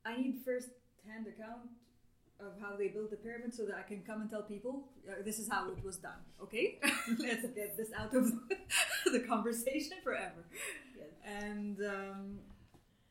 [0.05, 1.70] I need first-hand account
[2.38, 5.22] of how they built the pyramid so that I can come and tell people uh,
[5.25, 6.20] this is how it was done.
[6.42, 6.79] Okay,
[7.18, 8.31] let's get this out of
[9.11, 10.44] the conversation forever.
[10.94, 11.09] Yes.
[11.25, 12.38] And um,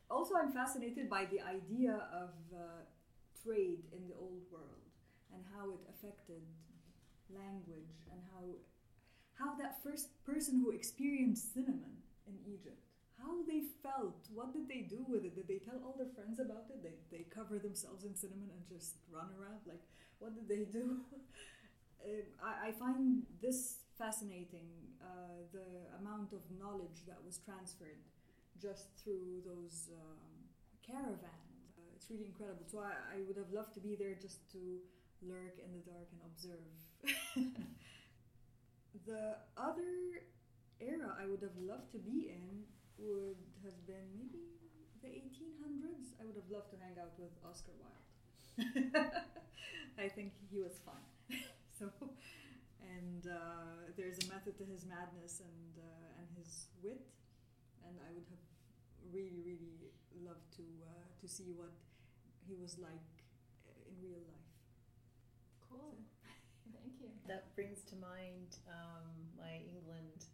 [0.08, 2.82] also, I'm fascinated by the idea of uh,
[3.46, 4.90] trade in the old world
[5.32, 6.42] and how it affected
[7.30, 8.42] language and how
[9.38, 12.82] how that first person who experienced cinnamon in Egypt
[13.16, 14.28] how they felt.
[14.32, 15.34] What did they do with it?
[15.34, 16.82] Did they tell all their friends about it?
[16.82, 19.60] They, they cover themselves in cinnamon and just run around?
[19.66, 19.82] Like,
[20.18, 21.00] what did they do?
[22.04, 24.68] uh, I, I find this fascinating
[25.00, 28.04] uh, the amount of knowledge that was transferred
[28.60, 30.28] just through those um,
[30.86, 31.45] caravans.
[32.06, 32.62] It's really incredible.
[32.70, 34.78] So I, I would have loved to be there just to
[35.26, 36.70] lurk in the dark and observe.
[39.10, 40.22] the other
[40.78, 42.62] era I would have loved to be in
[43.02, 44.54] would have been maybe
[45.02, 46.14] the 1800s.
[46.22, 48.06] I would have loved to hang out with Oscar Wilde.
[49.98, 51.02] I think he was fun.
[51.74, 51.90] so,
[52.86, 57.02] and uh, there's a method to his madness and uh, and his wit,
[57.82, 58.46] and I would have
[59.10, 59.90] really, really
[60.22, 61.74] loved to uh, to see what
[62.46, 63.24] he was like
[63.88, 64.50] in real life.
[65.60, 65.98] Cool.
[66.72, 67.10] Thank you.
[67.26, 70.26] That brings to mind um, my England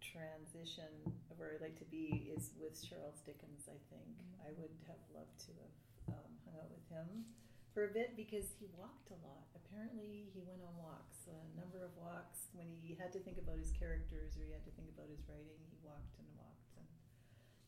[0.00, 0.92] transition
[1.30, 3.68] of where I'd like to be is with Charles Dickens.
[3.68, 4.46] I think Mm-hmm.
[4.46, 5.76] I would have loved to have
[6.14, 7.24] um, hung out with him
[7.72, 9.48] for a bit because he walked a lot.
[9.56, 12.48] Apparently, he went on walks, a number of walks.
[12.52, 15.24] When he had to think about his characters or he had to think about his
[15.26, 16.86] writing, he walked and walked, and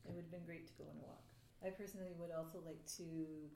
[0.07, 1.27] it would have been great to go on a walk.
[1.67, 3.03] I personally would also like to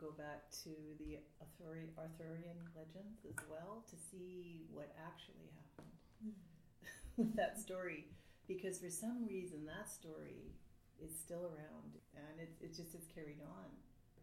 [0.03, 6.35] go back to the Arthuri- Arthurian legends as well to see what actually happened hmm.
[7.17, 8.11] with that story.
[8.51, 10.51] Because for some reason that story
[10.99, 13.71] is still around and it, it just is carried on.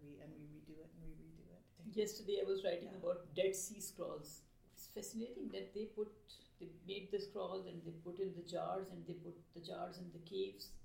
[0.04, 1.64] We, and we redo it and we redo it.
[1.96, 3.00] Yesterday I was writing Yeah.
[3.00, 4.44] about Dead Sea Scrolls.
[4.76, 6.12] It's fascinating that they put
[6.60, 9.98] they made the scrolls and they put in the jars and they put the jars
[9.98, 10.76] in the caves.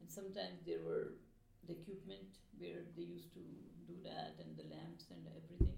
[0.00, 1.18] And sometimes there were
[1.66, 3.42] the equipment where they used to
[3.86, 5.76] do that and the lamps and everything.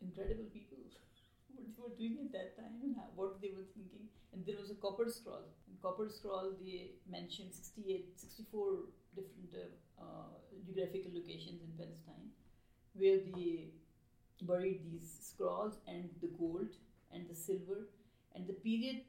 [0.00, 0.78] Incredible people
[1.54, 4.08] what they were doing at that time and how, what they were thinking.
[4.32, 5.46] And there was a copper scroll.
[5.68, 10.34] In copper scroll they mentioned 68, 64 different uh, uh,
[10.66, 12.30] geographical locations in Palestine
[12.94, 13.70] where they
[14.42, 16.68] buried these scrolls and the gold
[17.12, 17.88] and the silver
[18.34, 19.02] and the period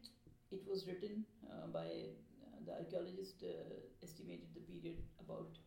[0.52, 5.58] it was written uh, by uh, the archaeologist uh, estimated the period about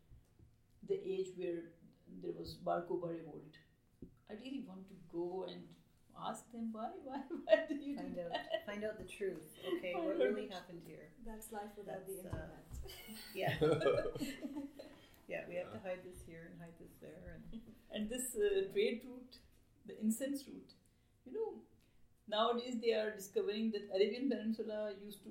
[0.88, 1.62] the age where
[2.22, 3.54] there was Bar Kokhba revolt.
[4.30, 5.62] I really want to go and
[6.28, 8.66] ask them why why why did you find do out that?
[8.66, 9.46] find out the truth
[9.78, 12.66] okay Find what really the happened here That's life without the That's, uh, internet.
[13.34, 13.54] yeah
[15.28, 18.70] yeah we have to hide this here and hide this there and and this uh,
[18.72, 19.38] trade route,
[19.86, 20.72] the incense route,
[21.24, 21.54] you know,
[22.28, 25.30] nowadays they are discovering that Arabian Peninsula used to.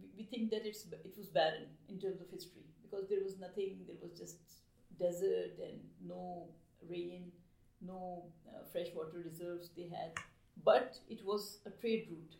[0.00, 3.38] We, we think that it's it was barren in terms of history because there was
[3.38, 3.80] nothing.
[3.86, 4.36] There was just
[4.98, 6.48] desert and no
[6.88, 7.32] rain,
[7.80, 10.12] no uh, freshwater reserves they had.
[10.64, 12.36] But it was a trade route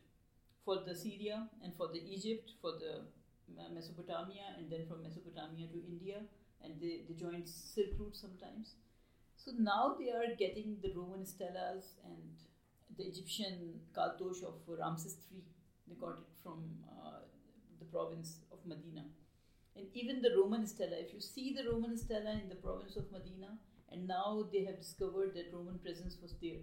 [0.64, 3.03] for the Syria and for the Egypt, for the
[3.61, 6.21] uh, Mesopotamia, and then from Mesopotamia to India,
[6.62, 8.77] and they, they joined Silk Route sometimes.
[9.37, 12.33] So now they are getting the Roman stelas and
[12.97, 15.43] the Egyptian cartouche of Ramses III.
[15.88, 17.21] They got it from uh,
[17.79, 19.05] the province of Medina.
[19.76, 23.10] And even the Roman stela, if you see the Roman stela in the province of
[23.10, 23.58] Medina,
[23.90, 26.62] and now they have discovered that Roman presence was there.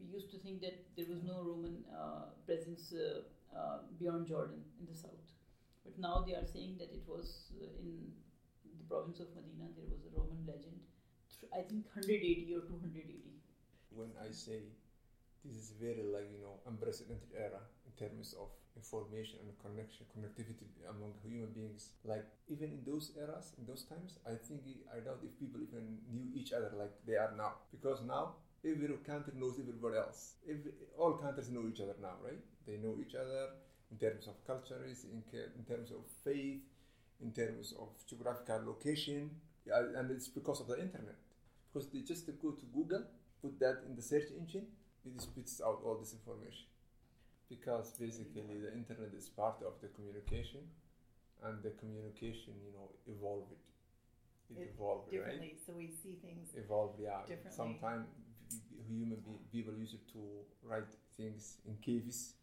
[0.00, 3.22] We used to think that there was no Roman uh, presence uh,
[3.56, 5.26] uh, beyond Jordan in the south.
[5.84, 8.12] But now they are saying that it was uh, in
[8.78, 10.78] the province of Medina, there was a Roman legend.
[11.52, 13.18] I think 180 or 280.
[13.94, 14.60] when I say
[15.44, 20.66] this is very like you know unprecedented era in terms of information and connection connectivity
[20.88, 21.90] among human beings.
[22.04, 24.62] Like even in those eras in those times i think
[24.94, 27.54] i doubt if people even knew each other like they are now.
[27.70, 30.34] Because now every country knows everybody else.
[30.98, 32.42] All countries know each other now right?
[32.66, 33.48] They know each other
[33.90, 36.62] in terms of cultures in, in terms of faith
[37.20, 39.30] in terms of geographical location
[39.66, 41.16] and it's because of the internet.
[41.72, 43.04] Because they just go to google
[43.42, 44.66] put that in the search engine,
[45.04, 46.64] it spits out all this information.
[47.54, 50.60] Because basically the internet is part of the communication,
[51.44, 53.52] and the communication, you know, evolved.
[54.50, 55.58] It, It- evolved, right?
[55.66, 57.20] so we see things Evolved, yeah.
[57.26, 57.56] differently.
[57.62, 58.06] Sometimes
[58.88, 60.20] human be- people use it to
[60.68, 62.34] write things in caves,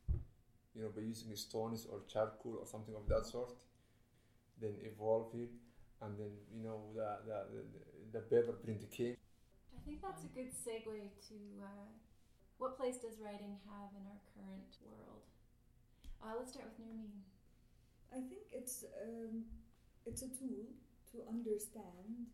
[0.76, 3.52] you know, by using stones or charcoal or something of that sort.
[4.62, 5.54] Then evolve it,
[6.02, 7.62] and then you know the the, the,
[8.19, 9.15] the paper print came.
[9.15, 11.88] I I think that's a good segue to uh,
[12.60, 15.24] what place does writing have in our current world?
[16.19, 17.24] Uh, let's start with Nermeen.
[18.12, 19.48] I think it's um,
[20.04, 20.67] it's a tool
[21.15, 22.28] to understand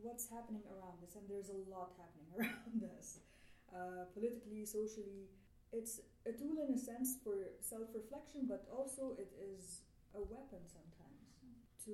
[0.00, 3.20] what's happening around us, and there's a lot happening around us,
[3.68, 5.28] uh, politically, socially.
[5.76, 9.84] It's a tool in a sense for self-reflection, but also it is
[10.16, 11.36] a weapon sometimes
[11.84, 11.92] to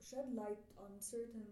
[0.00, 1.44] shed light on certain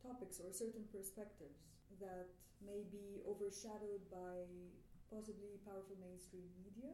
[0.00, 2.28] topics or certain perspectives that
[2.64, 4.46] may be overshadowed by
[5.12, 6.92] possibly powerful mainstream media.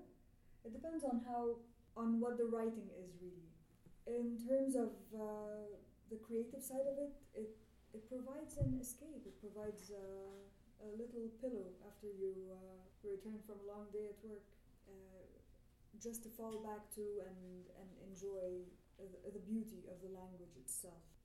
[0.64, 1.62] It depends on how
[1.96, 3.48] on what the writing is really.
[4.07, 5.79] In terms of uh,
[6.11, 7.50] the creative side of it, it
[7.94, 9.24] it provides an escape.
[9.26, 14.18] It provides uh, a little pillow after you uh, return from a long day at
[14.22, 14.46] work,
[14.88, 15.24] uh,
[15.98, 18.66] just to fall back to and and enjoy
[18.98, 21.19] the, the beauty of the language itself.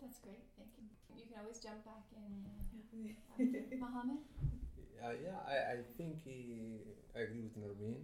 [0.00, 0.44] That's great.
[0.56, 0.86] Thank you.
[1.16, 2.44] You can always jump back in.
[2.46, 4.18] Uh, Mohammed?
[5.02, 8.02] Uh, yeah, I, I think uh, I agree with Nermeen.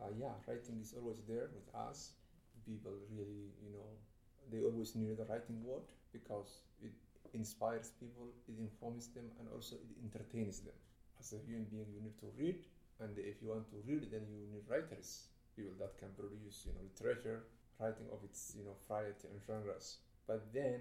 [0.00, 2.12] Uh, yeah, writing is always there with us.
[2.66, 3.88] People really, you know,
[4.50, 6.92] they always need the writing word because it
[7.34, 10.76] inspires people, it informs them, and also it entertains them.
[11.20, 12.58] As a human being, you need to read,
[13.00, 16.72] and if you want to read, then you need writers, people that can produce, you
[16.72, 17.44] know, literature,
[17.80, 19.98] writing of its, you know, variety and genres.
[20.28, 20.80] But then,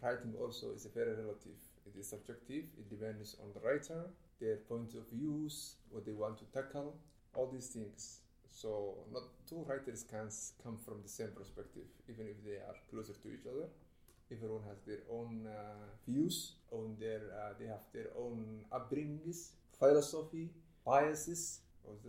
[0.00, 1.58] writing also is very relative.
[1.84, 2.64] It is subjective.
[2.78, 4.06] It depends on the writer,
[4.40, 6.94] their point of views, what they want to tackle,
[7.34, 8.20] all these things.
[8.48, 10.28] So not two writers can
[10.62, 13.66] come from the same perspective, even if they are closer to each other.
[14.30, 20.50] Everyone has their own uh, views, on their uh, they have their own upbringings, philosophy,
[20.84, 21.60] biases.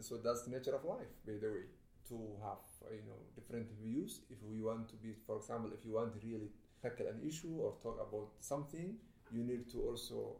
[0.02, 1.66] So that's the nature of life, by the way.
[2.10, 4.22] To have you know different views.
[4.30, 6.50] If we want to be, for example, if you want to really
[6.82, 8.96] tackle an issue or talk about something,
[9.32, 10.38] you need to also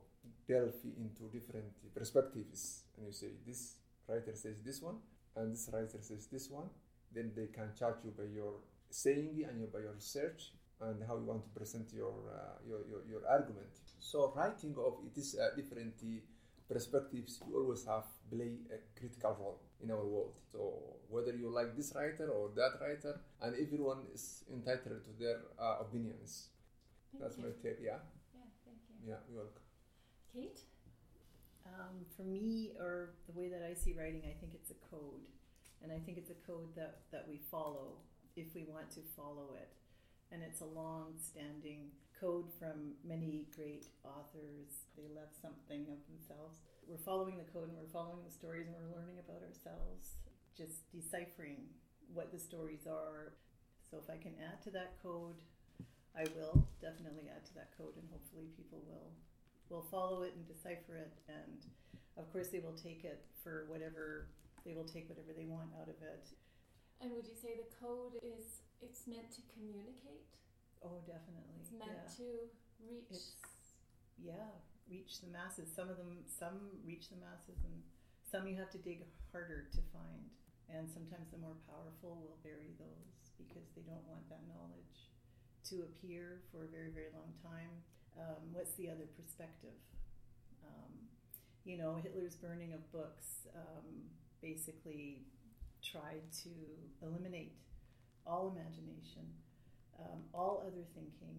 [0.48, 2.84] delve into different perspectives.
[2.98, 3.76] And you say this
[4.08, 4.98] writer says this one,
[5.36, 6.70] and this writer says this one,
[7.14, 8.54] then they can charge you by your
[8.90, 12.80] saying and your, by your research and how you want to present your, uh, your,
[12.90, 13.68] your, your, argument.
[14.00, 15.94] So writing of it is uh, different
[16.72, 20.38] perspectives you always have play a critical role in our world.
[20.52, 20.74] So
[21.10, 25.78] whether you like this writer or that writer, and everyone is entitled to their uh,
[25.82, 26.50] opinions.
[27.12, 27.44] Thank That's you.
[27.44, 27.80] my take.
[27.82, 27.98] Yeah.
[28.34, 29.10] Yeah, thank you.
[29.10, 29.20] Yeah.
[29.28, 29.66] You're welcome.
[30.34, 30.60] Kate?
[31.66, 35.26] Um, for me, or the way that I see writing, I think it's a code.
[35.82, 37.98] And I think it's a code that, that we follow
[38.36, 39.70] if we want to follow it.
[40.32, 44.88] And it's a long standing code from many great authors.
[44.98, 46.60] They left something of themselves.
[46.88, 50.18] We're following the code and we're following the stories and we're learning about ourselves,
[50.58, 51.70] just deciphering
[52.14, 53.34] what the stories are.
[53.90, 55.42] So if I can add to that code,
[56.16, 59.14] I will definitely add to that code and hopefully people will
[59.70, 61.66] will follow it and decipher it and
[62.18, 64.28] of course they will take it for whatever
[64.66, 66.26] they will take whatever they want out of it
[67.02, 70.39] And would you say the code is it's meant to communicate?
[70.84, 71.60] Oh definitely.
[71.62, 72.18] It's meant yeah.
[72.20, 72.28] to
[72.84, 73.36] reach it's
[74.18, 74.52] yeah
[74.90, 75.70] reach the masses.
[75.70, 77.76] Some of them some reach the masses and
[78.26, 80.30] some you have to dig harder to find.
[80.70, 85.10] And sometimes the more powerful will bury those because they don't want that knowledge
[85.74, 87.72] to appear for a very very long time.
[88.18, 89.78] Um, what's the other perspective?
[90.66, 90.94] Um,
[91.66, 94.10] you know hitler's burning of books um,
[94.42, 95.26] basically
[95.84, 96.50] tried to
[97.02, 97.54] eliminate
[98.26, 99.26] all imagination
[100.00, 101.38] um, all other thinking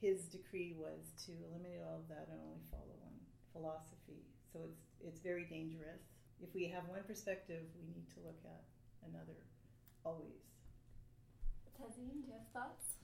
[0.00, 3.16] his decree was to eliminate all of that and only follow one
[3.52, 4.20] philosophy.
[4.52, 6.04] So it's it's very dangerous.
[6.40, 8.64] If we have one perspective, we need to look at
[9.08, 9.36] another
[10.04, 10.44] always.
[11.76, 12.96] Tazeen, do you have thoughts?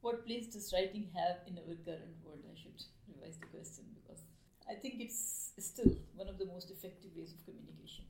[0.00, 2.42] What place does writing have in our current world?
[2.44, 2.74] I should
[3.06, 4.24] revise the question because
[4.68, 8.04] I think it's still one of the most effective ways of communication.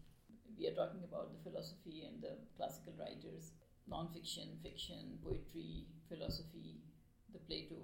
[0.58, 3.52] We are talking about the philosophy and the classical writers,
[3.88, 6.80] non-fiction, fiction, poetry, philosophy,
[7.32, 7.76] the Plato,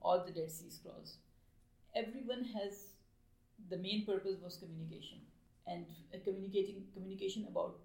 [0.00, 1.18] all the Dead Sea Scrolls.
[1.94, 2.92] Everyone has
[3.68, 5.18] the main purpose was communication
[5.66, 5.86] and
[6.24, 7.78] communicating communication about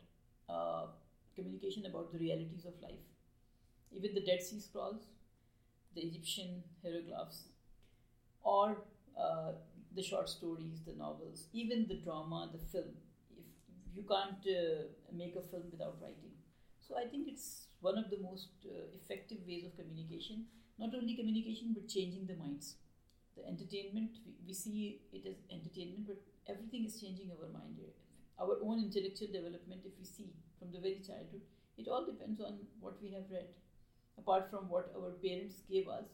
[0.50, 0.88] uh,
[1.36, 3.06] communication about the realities of life.
[3.92, 5.04] Even the Dead Sea Scrolls,
[5.96, 7.44] the Egyptian hieroglyphs,
[8.44, 8.78] or
[9.20, 9.52] uh,
[9.96, 12.94] the short stories, the novels, even the drama, the film.
[13.32, 16.37] If you can't uh, make a film without writing,
[16.88, 20.46] so I think it's one of the most uh, effective ways of communication.
[20.80, 22.76] Not only communication, but changing the minds.
[23.36, 26.18] The entertainment we, we see it as entertainment, but
[26.48, 27.78] everything is changing our mind.
[28.40, 30.30] Our own intellectual development, if we see
[30.60, 31.42] from the very childhood,
[31.78, 33.50] it all depends on what we have read
[34.18, 36.06] apart from what our parents gave us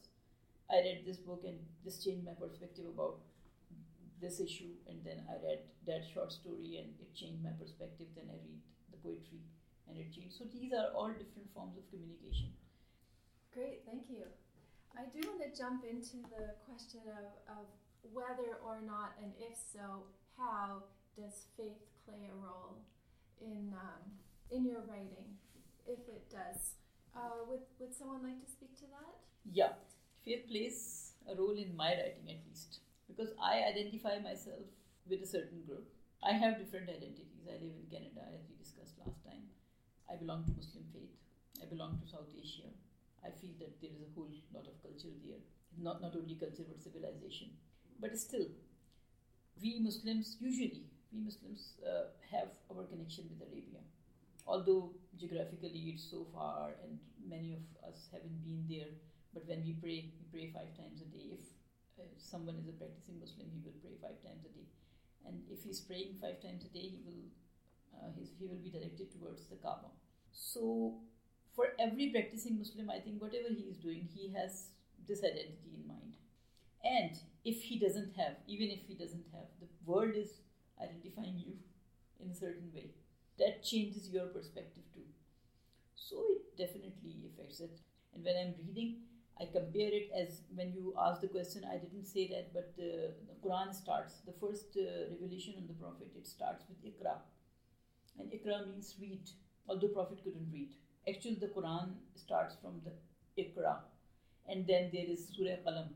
[0.72, 3.20] I read this book and this changed my perspective about
[4.22, 8.08] this issue, and then I read that short story and it changed my perspective.
[8.16, 8.62] Then I read
[8.92, 9.44] the poetry
[9.88, 10.38] and it changed.
[10.38, 12.54] So these are all different forms of communication.
[13.54, 14.26] Great, thank you.
[14.98, 17.66] I do want to jump into the question of, of
[18.14, 20.06] whether or not, and if so,
[20.38, 20.84] how
[21.18, 22.82] does faith play a role
[23.42, 24.02] in um,
[24.52, 25.38] in your writing,
[25.88, 26.78] if it does?
[27.16, 29.14] Uh, would would someone like to speak to that?
[29.52, 29.74] Yeah,
[30.26, 34.66] faith plays a role in my writing at least because I identify myself
[35.10, 35.86] with a certain group.
[36.24, 37.46] I have different identities.
[37.48, 39.44] I live in Canada, as we discussed last time.
[40.14, 41.10] I belong to Muslim faith.
[41.58, 42.70] I belong to South Asia.
[43.26, 45.42] I feel that there is a whole lot of culture there.
[45.82, 47.58] Not not only culture but civilization.
[47.98, 48.46] But still,
[49.58, 53.82] we Muslims usually we Muslims uh, have our connection with Arabia.
[54.46, 58.94] Although geographically it's so far and many of us haven't been there,
[59.34, 61.42] but when we pray, we pray five times a day.
[61.42, 61.46] If
[61.98, 64.70] uh, someone is a practicing Muslim, he will pray five times a day,
[65.26, 67.26] and if he's praying five times a day, he will
[67.98, 69.90] uh, he will be directed towards the Kaaba.
[70.34, 70.96] So,
[71.56, 74.70] for every practicing Muslim, I think whatever he is doing, he has
[75.08, 76.16] this identity in mind.
[76.84, 80.42] And if he doesn't have, even if he doesn't have, the world is
[80.82, 81.54] identifying you
[82.20, 82.92] in a certain way.
[83.40, 85.08] That changes your perspective too.
[85.96, 87.80] So it definitely affects it.
[88.14, 88.98] And when I'm reading,
[89.40, 93.14] I compare it as when you ask the question, I didn't say that, but the,
[93.28, 97.18] the Quran starts, the first uh, revelation on the Prophet, it starts with Iqra.
[98.20, 99.30] And Iqra means read,
[99.68, 100.70] although Prophet couldn't read.
[101.08, 102.94] Actually, the Quran starts from the
[103.42, 103.78] Iqra.
[104.48, 105.90] And then there is Surah Qalam,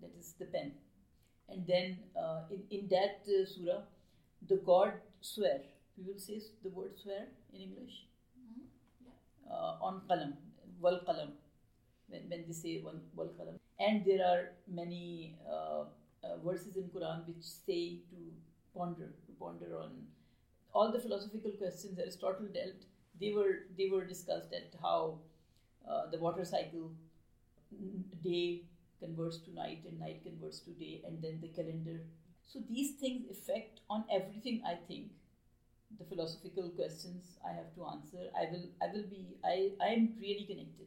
[0.00, 0.72] that is the pen.
[1.50, 3.82] And then uh, in, in that uh, surah,
[4.48, 5.60] the God swear.
[5.98, 8.06] We will say the word swear in English.
[8.38, 8.64] Mm-hmm.
[9.04, 9.52] Yeah.
[9.52, 10.34] Uh, on qalam,
[10.80, 11.32] wal qalam,
[12.08, 13.58] when, when they say wal, wal qalam.
[13.78, 15.84] And there are many uh,
[16.22, 18.16] uh, verses in Quran which say to
[18.76, 19.90] ponder, to ponder on
[20.72, 22.86] all the philosophical questions Aristotle dealt.
[23.20, 25.18] They were they were discussed at how
[25.88, 26.90] uh, the water cycle,
[28.22, 28.62] day
[29.00, 32.00] converts to night and night converts to day, and then the calendar
[32.46, 35.12] so these things affect on everything I think.
[35.98, 38.30] The philosophical questions I have to answer.
[38.36, 40.86] I will I will be I, I am really connected.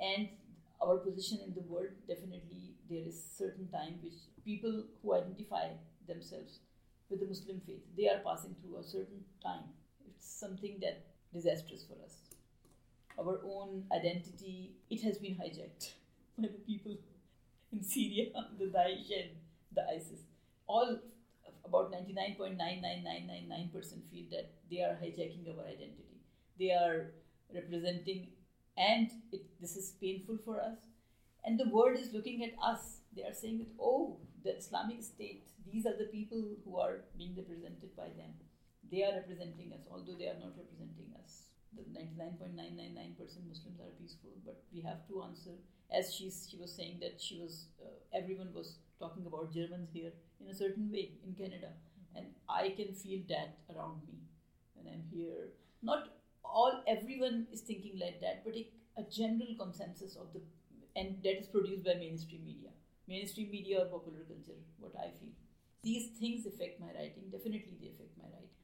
[0.00, 0.28] And
[0.82, 5.68] our position in the world definitely there is certain time which people who identify
[6.06, 6.58] themselves
[7.12, 9.70] with the Muslim faith, they are passing through a certain time.
[10.08, 12.16] It's something that disastrous for us.
[13.18, 15.92] Our own identity, it has been hijacked
[16.38, 16.96] by the people
[17.72, 19.30] in Syria, the Daesh and
[19.74, 20.20] the ISIS
[20.66, 20.98] all
[21.64, 26.20] about 99.99999% feel that they are hijacking our identity.
[26.58, 27.12] They are
[27.54, 28.28] representing,
[28.76, 30.78] and it, this is painful for us.
[31.44, 32.98] And the world is looking at us.
[33.16, 37.34] They are saying that, oh, the Islamic State, these are the people who are being
[37.36, 38.34] represented by them.
[38.90, 41.48] They are representing us, although they are not representing us.
[41.74, 45.56] The 99.999% Muslims are peaceful, but we have to answer.
[45.90, 50.12] As she, she was saying that she was, uh, everyone was talking about Germans here
[50.40, 51.72] in a certain way in Canada.
[52.14, 54.18] And I can feel that around me
[54.74, 55.48] when I'm here.
[55.82, 56.08] Not
[56.44, 58.54] all, everyone is thinking like that, but
[58.98, 60.40] a general consensus of the,
[60.96, 62.71] and that is produced by mainstream media.
[63.08, 65.34] Mainstream media or popular culture, what I feel.
[65.82, 68.56] These things affect my writing, definitely they affect my writing.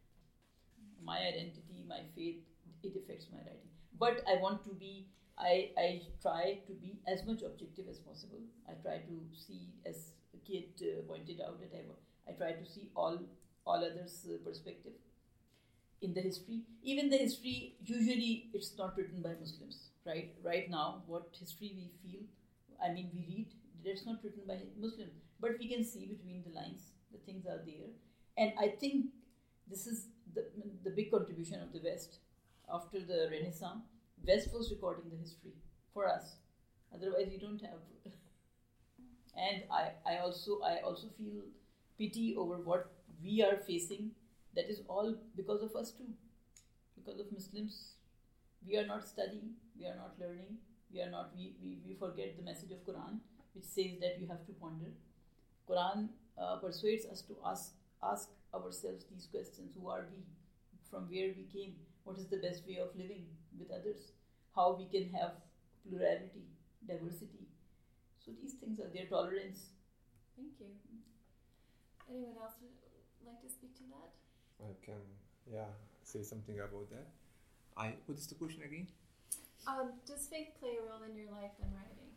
[1.02, 2.42] My identity, my faith,
[2.82, 3.70] it affects my writing.
[3.98, 5.06] But I want to be
[5.38, 8.40] I, I try to be as much objective as possible.
[8.68, 10.10] I try to see as
[10.44, 13.18] Kate uh, pointed out that I, I try to see all
[13.64, 14.94] all others' uh, perspective
[16.00, 16.62] in the history.
[16.82, 20.34] Even the history, usually it's not written by Muslims, right?
[20.42, 22.20] Right now, what history we feel,
[22.82, 23.46] I mean, we read,
[23.84, 27.62] that's not written by Muslims, but we can see between the lines, the things are
[27.64, 27.88] there.
[28.36, 29.06] And I think
[29.68, 30.46] this is the,
[30.84, 32.18] the big contribution of the West.
[32.72, 33.84] After the Renaissance,
[34.26, 35.54] West was recording the history
[35.94, 36.36] for us.
[36.94, 37.80] Otherwise, we don't have
[39.36, 41.42] and I, I also I also feel
[41.98, 42.90] pity over what
[43.22, 44.10] we are facing.
[44.54, 46.08] That is all because of us too,
[46.96, 47.92] because of Muslims.
[48.66, 50.58] We are not studying, we are not learning,
[50.92, 53.20] we are not we, we, we forget the message of Quran,
[53.58, 54.92] which says that you have to ponder.
[55.68, 60.22] Quran uh, persuades us to ask ask ourselves these questions: Who are we?
[60.90, 61.74] From where we came?
[62.04, 63.26] What is the best way of living
[63.58, 64.12] with others?
[64.54, 65.32] How we can have
[65.84, 66.46] plurality,
[66.86, 67.48] diversity,
[68.28, 69.72] so these things are their tolerance.
[70.36, 70.68] Thank you.
[72.08, 72.76] Anyone else would
[73.26, 74.12] like to speak to that?
[74.60, 75.00] I can,
[75.50, 75.72] yeah,
[76.04, 77.08] say something about that.
[77.76, 78.88] I what is the question again?
[79.66, 82.12] Um, does faith play a role in your life and writing?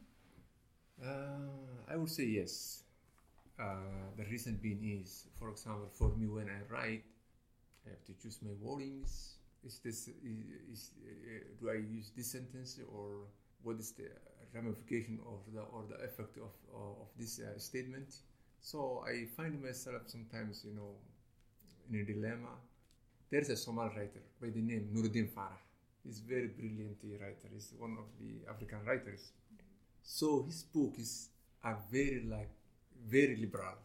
[1.04, 1.49] Uh,
[1.89, 2.84] I would say yes.
[3.60, 7.04] Uh, the reason being is, for example, for me when I write,
[7.86, 9.34] I have to choose my wordings.
[9.66, 10.38] Is this is,
[10.72, 13.28] is uh, do I use this sentence or
[13.64, 14.10] what is the
[14.54, 18.16] ramification of the or the effect of of this uh, statement?
[18.62, 20.95] So I find myself sometimes, you know,
[21.89, 22.54] in a dilemma.
[23.30, 25.62] There's a Somali writer by the name Nuruddin Farah.
[26.04, 27.49] He's a very brilliant writer.
[27.54, 29.32] He's one of the African writers.
[30.04, 31.30] So his book is
[31.64, 32.49] are very like
[33.08, 33.76] very liberal.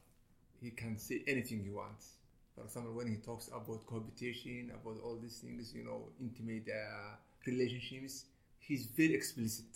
[0.60, 2.14] He can say anything he wants.
[2.54, 7.16] For example, when he talks about cohabitation, about all these things, you know, intimate uh,
[7.46, 8.24] relationships,
[8.58, 9.66] he's very explicit.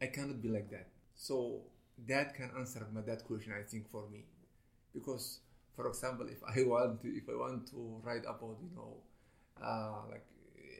[0.00, 0.88] I cannot be like that.
[1.14, 1.60] So
[2.08, 4.24] that can answer my, that question, I think, for me,
[4.94, 5.40] because,
[5.76, 8.96] for example, if I want to, if I want to write about, you know,
[9.62, 10.24] uh, like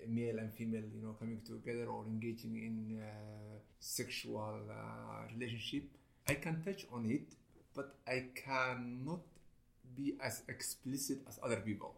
[0.09, 5.85] male and female, you know, coming together or engaging in uh, sexual uh, relationship,
[6.29, 7.33] I can touch on it,
[7.75, 9.21] but I cannot
[9.97, 11.97] be as explicit as other people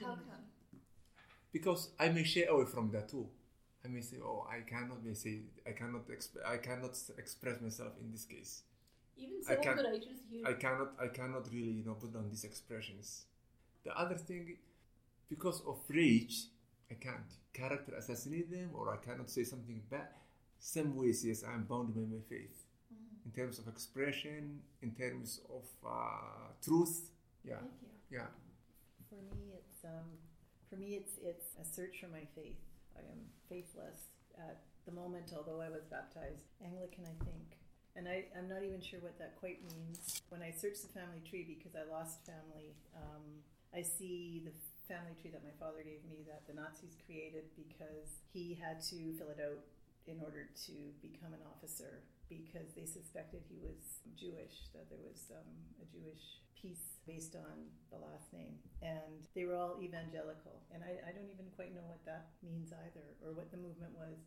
[0.00, 0.20] How come?
[1.52, 3.28] because I may shy away from that too.
[3.84, 7.92] I may say, "Oh, I cannot may say I cannot exp- I cannot express myself
[8.00, 8.62] in this case.
[9.16, 10.42] Even I some of can't- the writers here.
[10.46, 13.26] I cannot I cannot really you know put down these expressions.
[13.84, 14.56] The other thing,
[15.30, 16.46] because of rage,
[16.90, 20.08] I can't character assassinate them or I cannot say something bad.
[20.58, 22.64] Some ways, yes, I'm bound by my faith
[23.24, 27.10] in terms of expression, in terms of uh, truth.
[27.44, 28.18] Yeah, Thank you.
[28.18, 28.26] yeah.
[29.08, 30.18] For me, it's um,
[30.68, 32.58] for me it's it's a search for my faith.
[32.96, 37.58] I am faithless at the moment, although I was baptized Anglican, I think,
[37.94, 40.22] and I, I'm not even sure what that quite means.
[40.28, 43.42] When I search the family tree because I lost family, um,
[43.74, 44.52] I see the
[44.88, 49.12] family tree that my father gave me that the Nazis created because he had to
[49.18, 49.60] fill it out
[50.06, 55.30] in order to become an officer because they suspected he was Jewish, that there was
[55.30, 55.50] um,
[55.82, 58.58] a Jewish piece based on the last name.
[58.82, 60.62] And they were all evangelical.
[60.74, 63.94] And I, I don't even quite know what that means either, or what the movement
[63.94, 64.18] was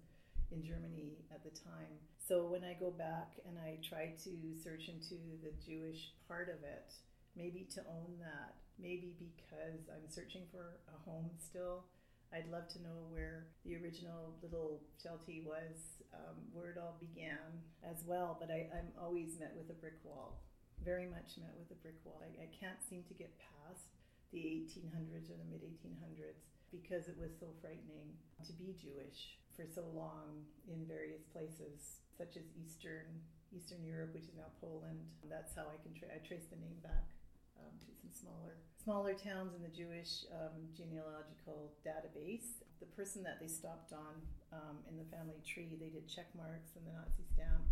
[0.52, 2.00] in Germany at the time.
[2.20, 6.64] So when I go back and I try to search into the Jewish part of
[6.64, 6.94] it,
[7.36, 11.86] maybe to own that, maybe because I'm searching for a home still.
[12.30, 17.42] I'd love to know where the original little shtetl was, um, where it all began
[17.82, 18.38] as well.
[18.38, 20.46] But I, I'm always met with a brick wall,
[20.86, 22.22] very much met with a brick wall.
[22.22, 23.98] I, I can't seem to get past
[24.30, 28.14] the 1800s or the mid 1800s because it was so frightening
[28.46, 34.30] to be Jewish for so long in various places, such as Eastern Eastern Europe, which
[34.30, 35.02] is now Poland.
[35.26, 37.10] That's how I can tra- I trace the name back
[37.58, 42.64] um, to some smaller smaller towns in the Jewish um, genealogical database.
[42.80, 44.24] The person that they stopped on
[44.56, 47.68] um, in the family tree, they did check marks and the Nazi stamp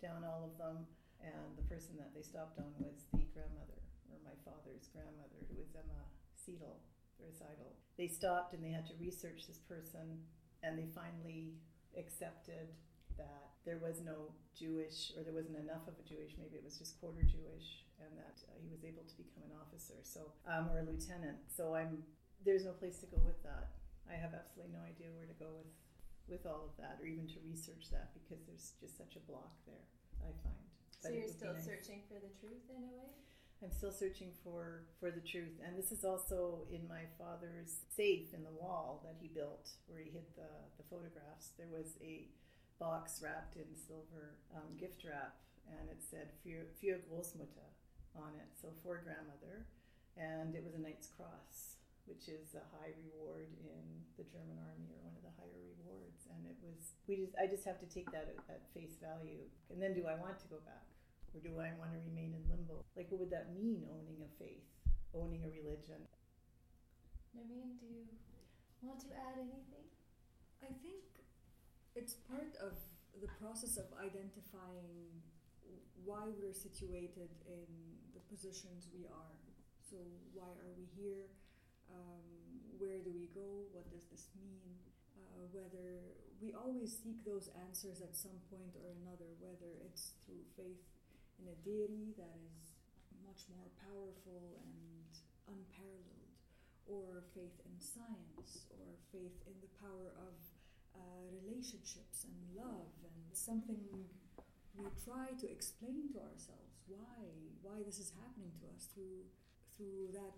[0.00, 0.88] down all of them.
[1.20, 5.58] And the person that they stopped on was the grandmother, or my father's grandmother, who
[5.58, 6.06] was Emma
[6.38, 6.78] Seidel,
[7.18, 7.74] Seidel.
[7.98, 10.22] They stopped and they had to research this person,
[10.62, 11.58] and they finally
[11.98, 12.70] accepted
[13.18, 16.78] that there was no Jewish, or there wasn't enough of a Jewish, maybe it was
[16.78, 20.70] just quarter Jewish, and that uh, he was able to become an officer, so um,
[20.72, 21.38] or a lieutenant.
[21.50, 22.02] So I'm
[22.46, 23.74] there's no place to go with that.
[24.08, 25.68] I have absolutely no idea where to go with
[26.30, 29.52] with all of that, or even to research that, because there's just such a block
[29.66, 29.84] there.
[30.20, 30.60] I find.
[30.90, 31.64] So But you're still nice.
[31.64, 33.10] searching for the truth in a way?
[33.62, 38.32] I'm still searching for for the truth, and this is also in my father's safe
[38.34, 41.50] in the wall that he built, where he hid the the photographs.
[41.58, 42.30] There was a
[42.78, 47.68] box wrapped in silver um, gift wrap, and it said "Für, für Großmutter"
[48.14, 49.66] on it, so for grandmother,
[50.16, 53.84] and it was a Knight's Cross, which is a high reward in
[54.16, 56.26] the German army or one of the higher rewards.
[56.30, 59.46] And it was we just I just have to take that at, at face value,
[59.70, 60.86] and then do I want to go back?
[61.36, 62.80] Or do I want to remain in limbo?
[62.96, 64.64] Like, what would that mean, owning a faith,
[65.12, 66.00] owning a religion?
[67.36, 68.08] Naveen, do you
[68.80, 69.84] want to add anything?
[70.64, 71.17] I think
[71.98, 72.78] it's part of
[73.18, 75.18] the process of identifying
[76.06, 77.66] why we're situated in
[78.14, 79.38] the positions we are.
[79.82, 79.98] So,
[80.30, 81.26] why are we here?
[81.90, 83.66] Um, where do we go?
[83.74, 84.78] What does this mean?
[85.18, 90.46] Uh, whether we always seek those answers at some point or another, whether it's through
[90.54, 90.86] faith
[91.42, 92.78] in a deity that is
[93.26, 95.10] much more powerful and
[95.50, 96.38] unparalleled,
[96.86, 100.38] or faith in science, or faith in the power of
[100.94, 104.04] uh, relationships and love, and something we
[105.04, 107.18] try to explain to ourselves why
[107.62, 109.26] why this is happening to us through
[109.76, 110.36] through that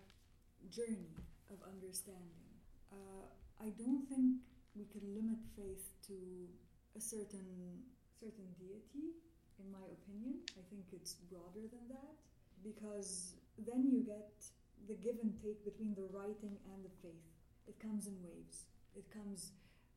[0.70, 1.12] journey
[1.50, 2.48] of understanding.
[2.92, 3.28] Uh,
[3.60, 4.40] I don't think
[4.74, 6.16] we can limit faith to
[6.96, 7.84] a certain
[8.20, 9.16] certain deity.
[9.60, 10.40] in my opinion.
[10.56, 12.16] I think it's broader than that
[12.64, 14.32] because then you get
[14.88, 17.28] the give and take between the writing and the faith.
[17.68, 18.64] It comes in waves.
[18.96, 19.52] It comes,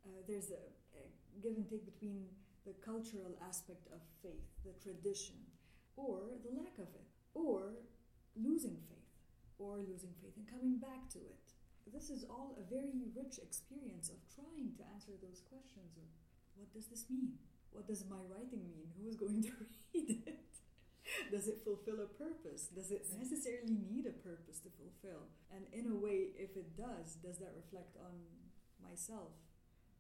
[0.05, 0.63] uh, there's a,
[0.97, 1.01] a
[1.41, 2.27] give and take between
[2.65, 5.35] the cultural aspect of faith, the tradition,
[5.95, 7.75] or the lack of it, or
[8.35, 9.11] losing faith,
[9.59, 11.43] or losing faith and coming back to it.
[11.91, 16.07] This is all a very rich experience of trying to answer those questions of
[16.55, 17.35] what does this mean?
[17.71, 18.87] What does my writing mean?
[18.95, 19.51] Who is going to
[19.93, 20.39] read it?
[21.31, 22.71] does it fulfill a purpose?
[22.71, 25.27] Does it necessarily need a purpose to fulfill?
[25.51, 28.15] And in a way, if it does, does that reflect on
[28.79, 29.35] myself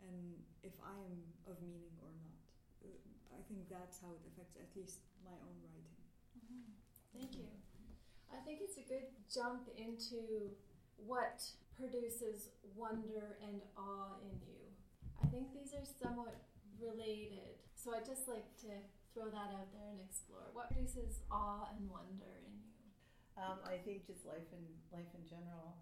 [0.07, 2.37] and if I am of meaning or not?
[3.33, 5.99] I think that's how it affects at least my own writing.
[6.37, 6.69] Mm-hmm.
[7.15, 7.49] Thank you.
[8.31, 10.53] I think it's a good jump into
[10.97, 11.43] what
[11.77, 14.63] produces wonder and awe in you.
[15.21, 16.33] I think these are somewhat
[16.81, 17.61] related.
[17.75, 18.71] So I'd just like to
[19.13, 20.49] throw that out there and explore.
[20.53, 22.73] What produces awe and wonder in you?
[23.37, 25.77] Um, I think just life in life in general.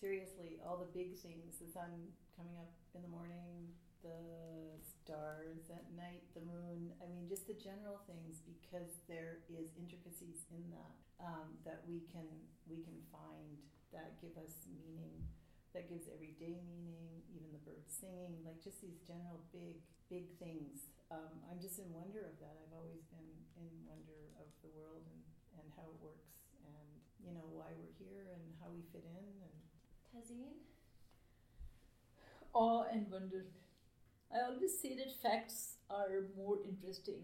[0.00, 3.72] Seriously, all the big things: the sun coming up in the morning,
[4.04, 6.92] the stars at night, the moon.
[7.00, 12.04] I mean, just the general things, because there is intricacies in that um, that we
[12.12, 12.28] can
[12.68, 13.56] we can find
[13.96, 15.24] that give us meaning,
[15.72, 17.24] that gives everyday meaning.
[17.32, 19.80] Even the birds singing, like just these general big
[20.12, 20.92] big things.
[21.08, 22.52] Um, I'm just in wonder of that.
[22.68, 25.22] I've always been in wonder of the world and,
[25.56, 26.88] and how it works, and
[27.24, 29.24] you know why we're here and how we fit in.
[29.40, 29.56] And
[30.16, 30.56] Tazeen,
[32.54, 33.44] awe and wonder
[34.32, 37.22] I always say that facts are more interesting,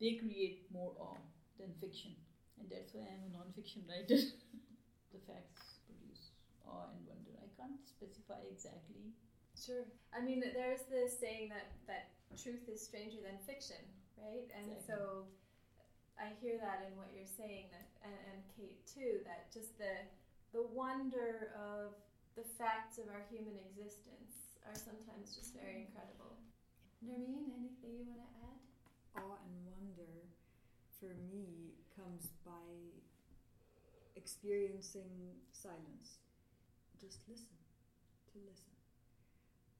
[0.00, 1.18] they create more awe
[1.58, 2.14] than fiction.
[2.60, 4.20] And that's why I'm a non fiction writer.
[5.12, 6.32] the facts produce
[6.64, 7.34] awe and wonder.
[7.36, 9.12] I can't specify exactly.
[9.56, 9.84] Sure.
[10.14, 13.80] I mean, there's this saying that, that truth is stranger than fiction,
[14.16, 14.46] right?
[14.54, 14.86] And exactly.
[14.86, 15.26] so
[16.20, 20.04] I hear that in what you're saying, that, and, and Kate too, that just the,
[20.52, 21.96] the wonder of
[22.36, 26.36] the facts of our human existence are sometimes just very incredible.
[27.00, 28.60] Nermeen, anything you want to add?
[29.16, 30.28] Awe and wonder
[31.00, 32.92] for me comes by
[34.20, 36.20] experiencing silence.
[37.00, 37.56] Just listen,
[38.32, 38.76] to listen.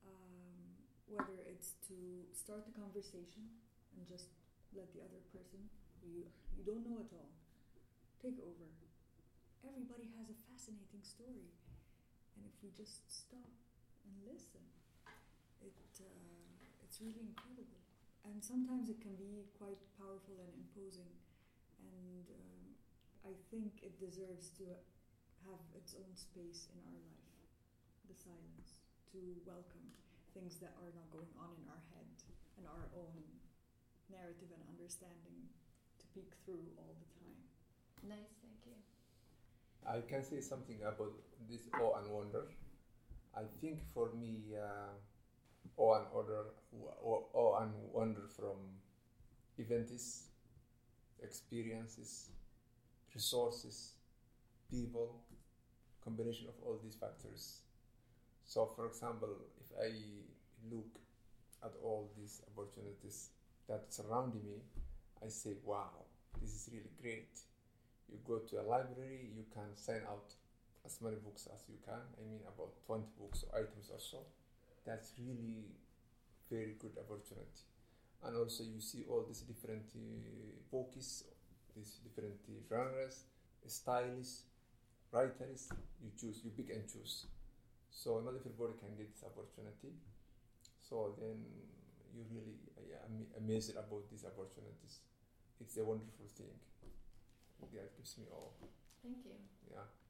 [0.08, 0.56] Um,
[1.12, 1.96] whether it's to
[2.32, 3.52] start a conversation
[3.96, 4.32] and just
[4.72, 5.60] let the other person
[6.04, 6.24] you
[6.56, 7.32] you don't know at all
[8.22, 8.68] take over.
[9.60, 11.52] Everybody has a fascinating story,
[12.36, 13.50] and if we just stop
[14.04, 14.62] and listen,
[15.62, 15.72] it.
[16.62, 17.82] Uh, it's really incredible.
[18.26, 21.10] And sometimes it can be quite powerful and imposing.
[21.80, 22.62] And um,
[23.24, 24.66] I think it deserves to
[25.46, 27.26] have its own space in our life
[28.06, 28.78] the silence,
[29.10, 29.82] to welcome
[30.30, 32.06] things that are not going on in our head
[32.54, 33.18] and our own
[34.06, 35.50] narrative and understanding
[35.98, 37.40] to peek through all the time.
[38.06, 38.45] Nice.
[39.88, 41.12] I can say something about
[41.48, 42.44] this awe and wonder.
[43.36, 44.94] I think for me, uh,
[45.76, 46.44] awe and order,
[47.04, 48.56] awe and wonder from
[49.58, 50.24] events,
[51.22, 52.30] experiences,
[53.14, 53.92] resources,
[54.70, 55.20] people,
[56.02, 57.60] combination of all these factors.
[58.44, 59.28] So, for example,
[59.60, 59.92] if I
[60.70, 60.98] look
[61.64, 63.30] at all these opportunities
[63.68, 64.62] that surround me,
[65.24, 65.90] I say, wow,
[66.40, 67.38] this is really great.
[68.10, 70.32] You go to a library, you can sign out
[70.84, 71.98] as many books as you can.
[72.16, 74.22] I mean, about 20 books or items or so.
[74.86, 75.66] That's really
[76.50, 77.66] very good opportunity.
[78.22, 81.24] And also you see all these different uh, books
[81.76, 83.28] these different uh, genres
[83.66, 84.48] styles
[85.12, 85.68] writers
[86.00, 87.26] you choose you pick and choose.
[87.90, 89.92] So not everybody can get this opportunity.
[90.80, 91.42] So then
[92.14, 95.02] you really uh, amazed about these opportunities.
[95.60, 96.52] It's a wonderful thing
[97.60, 98.54] that gives me all.
[99.02, 99.32] Thank you.
[99.70, 100.05] Yeah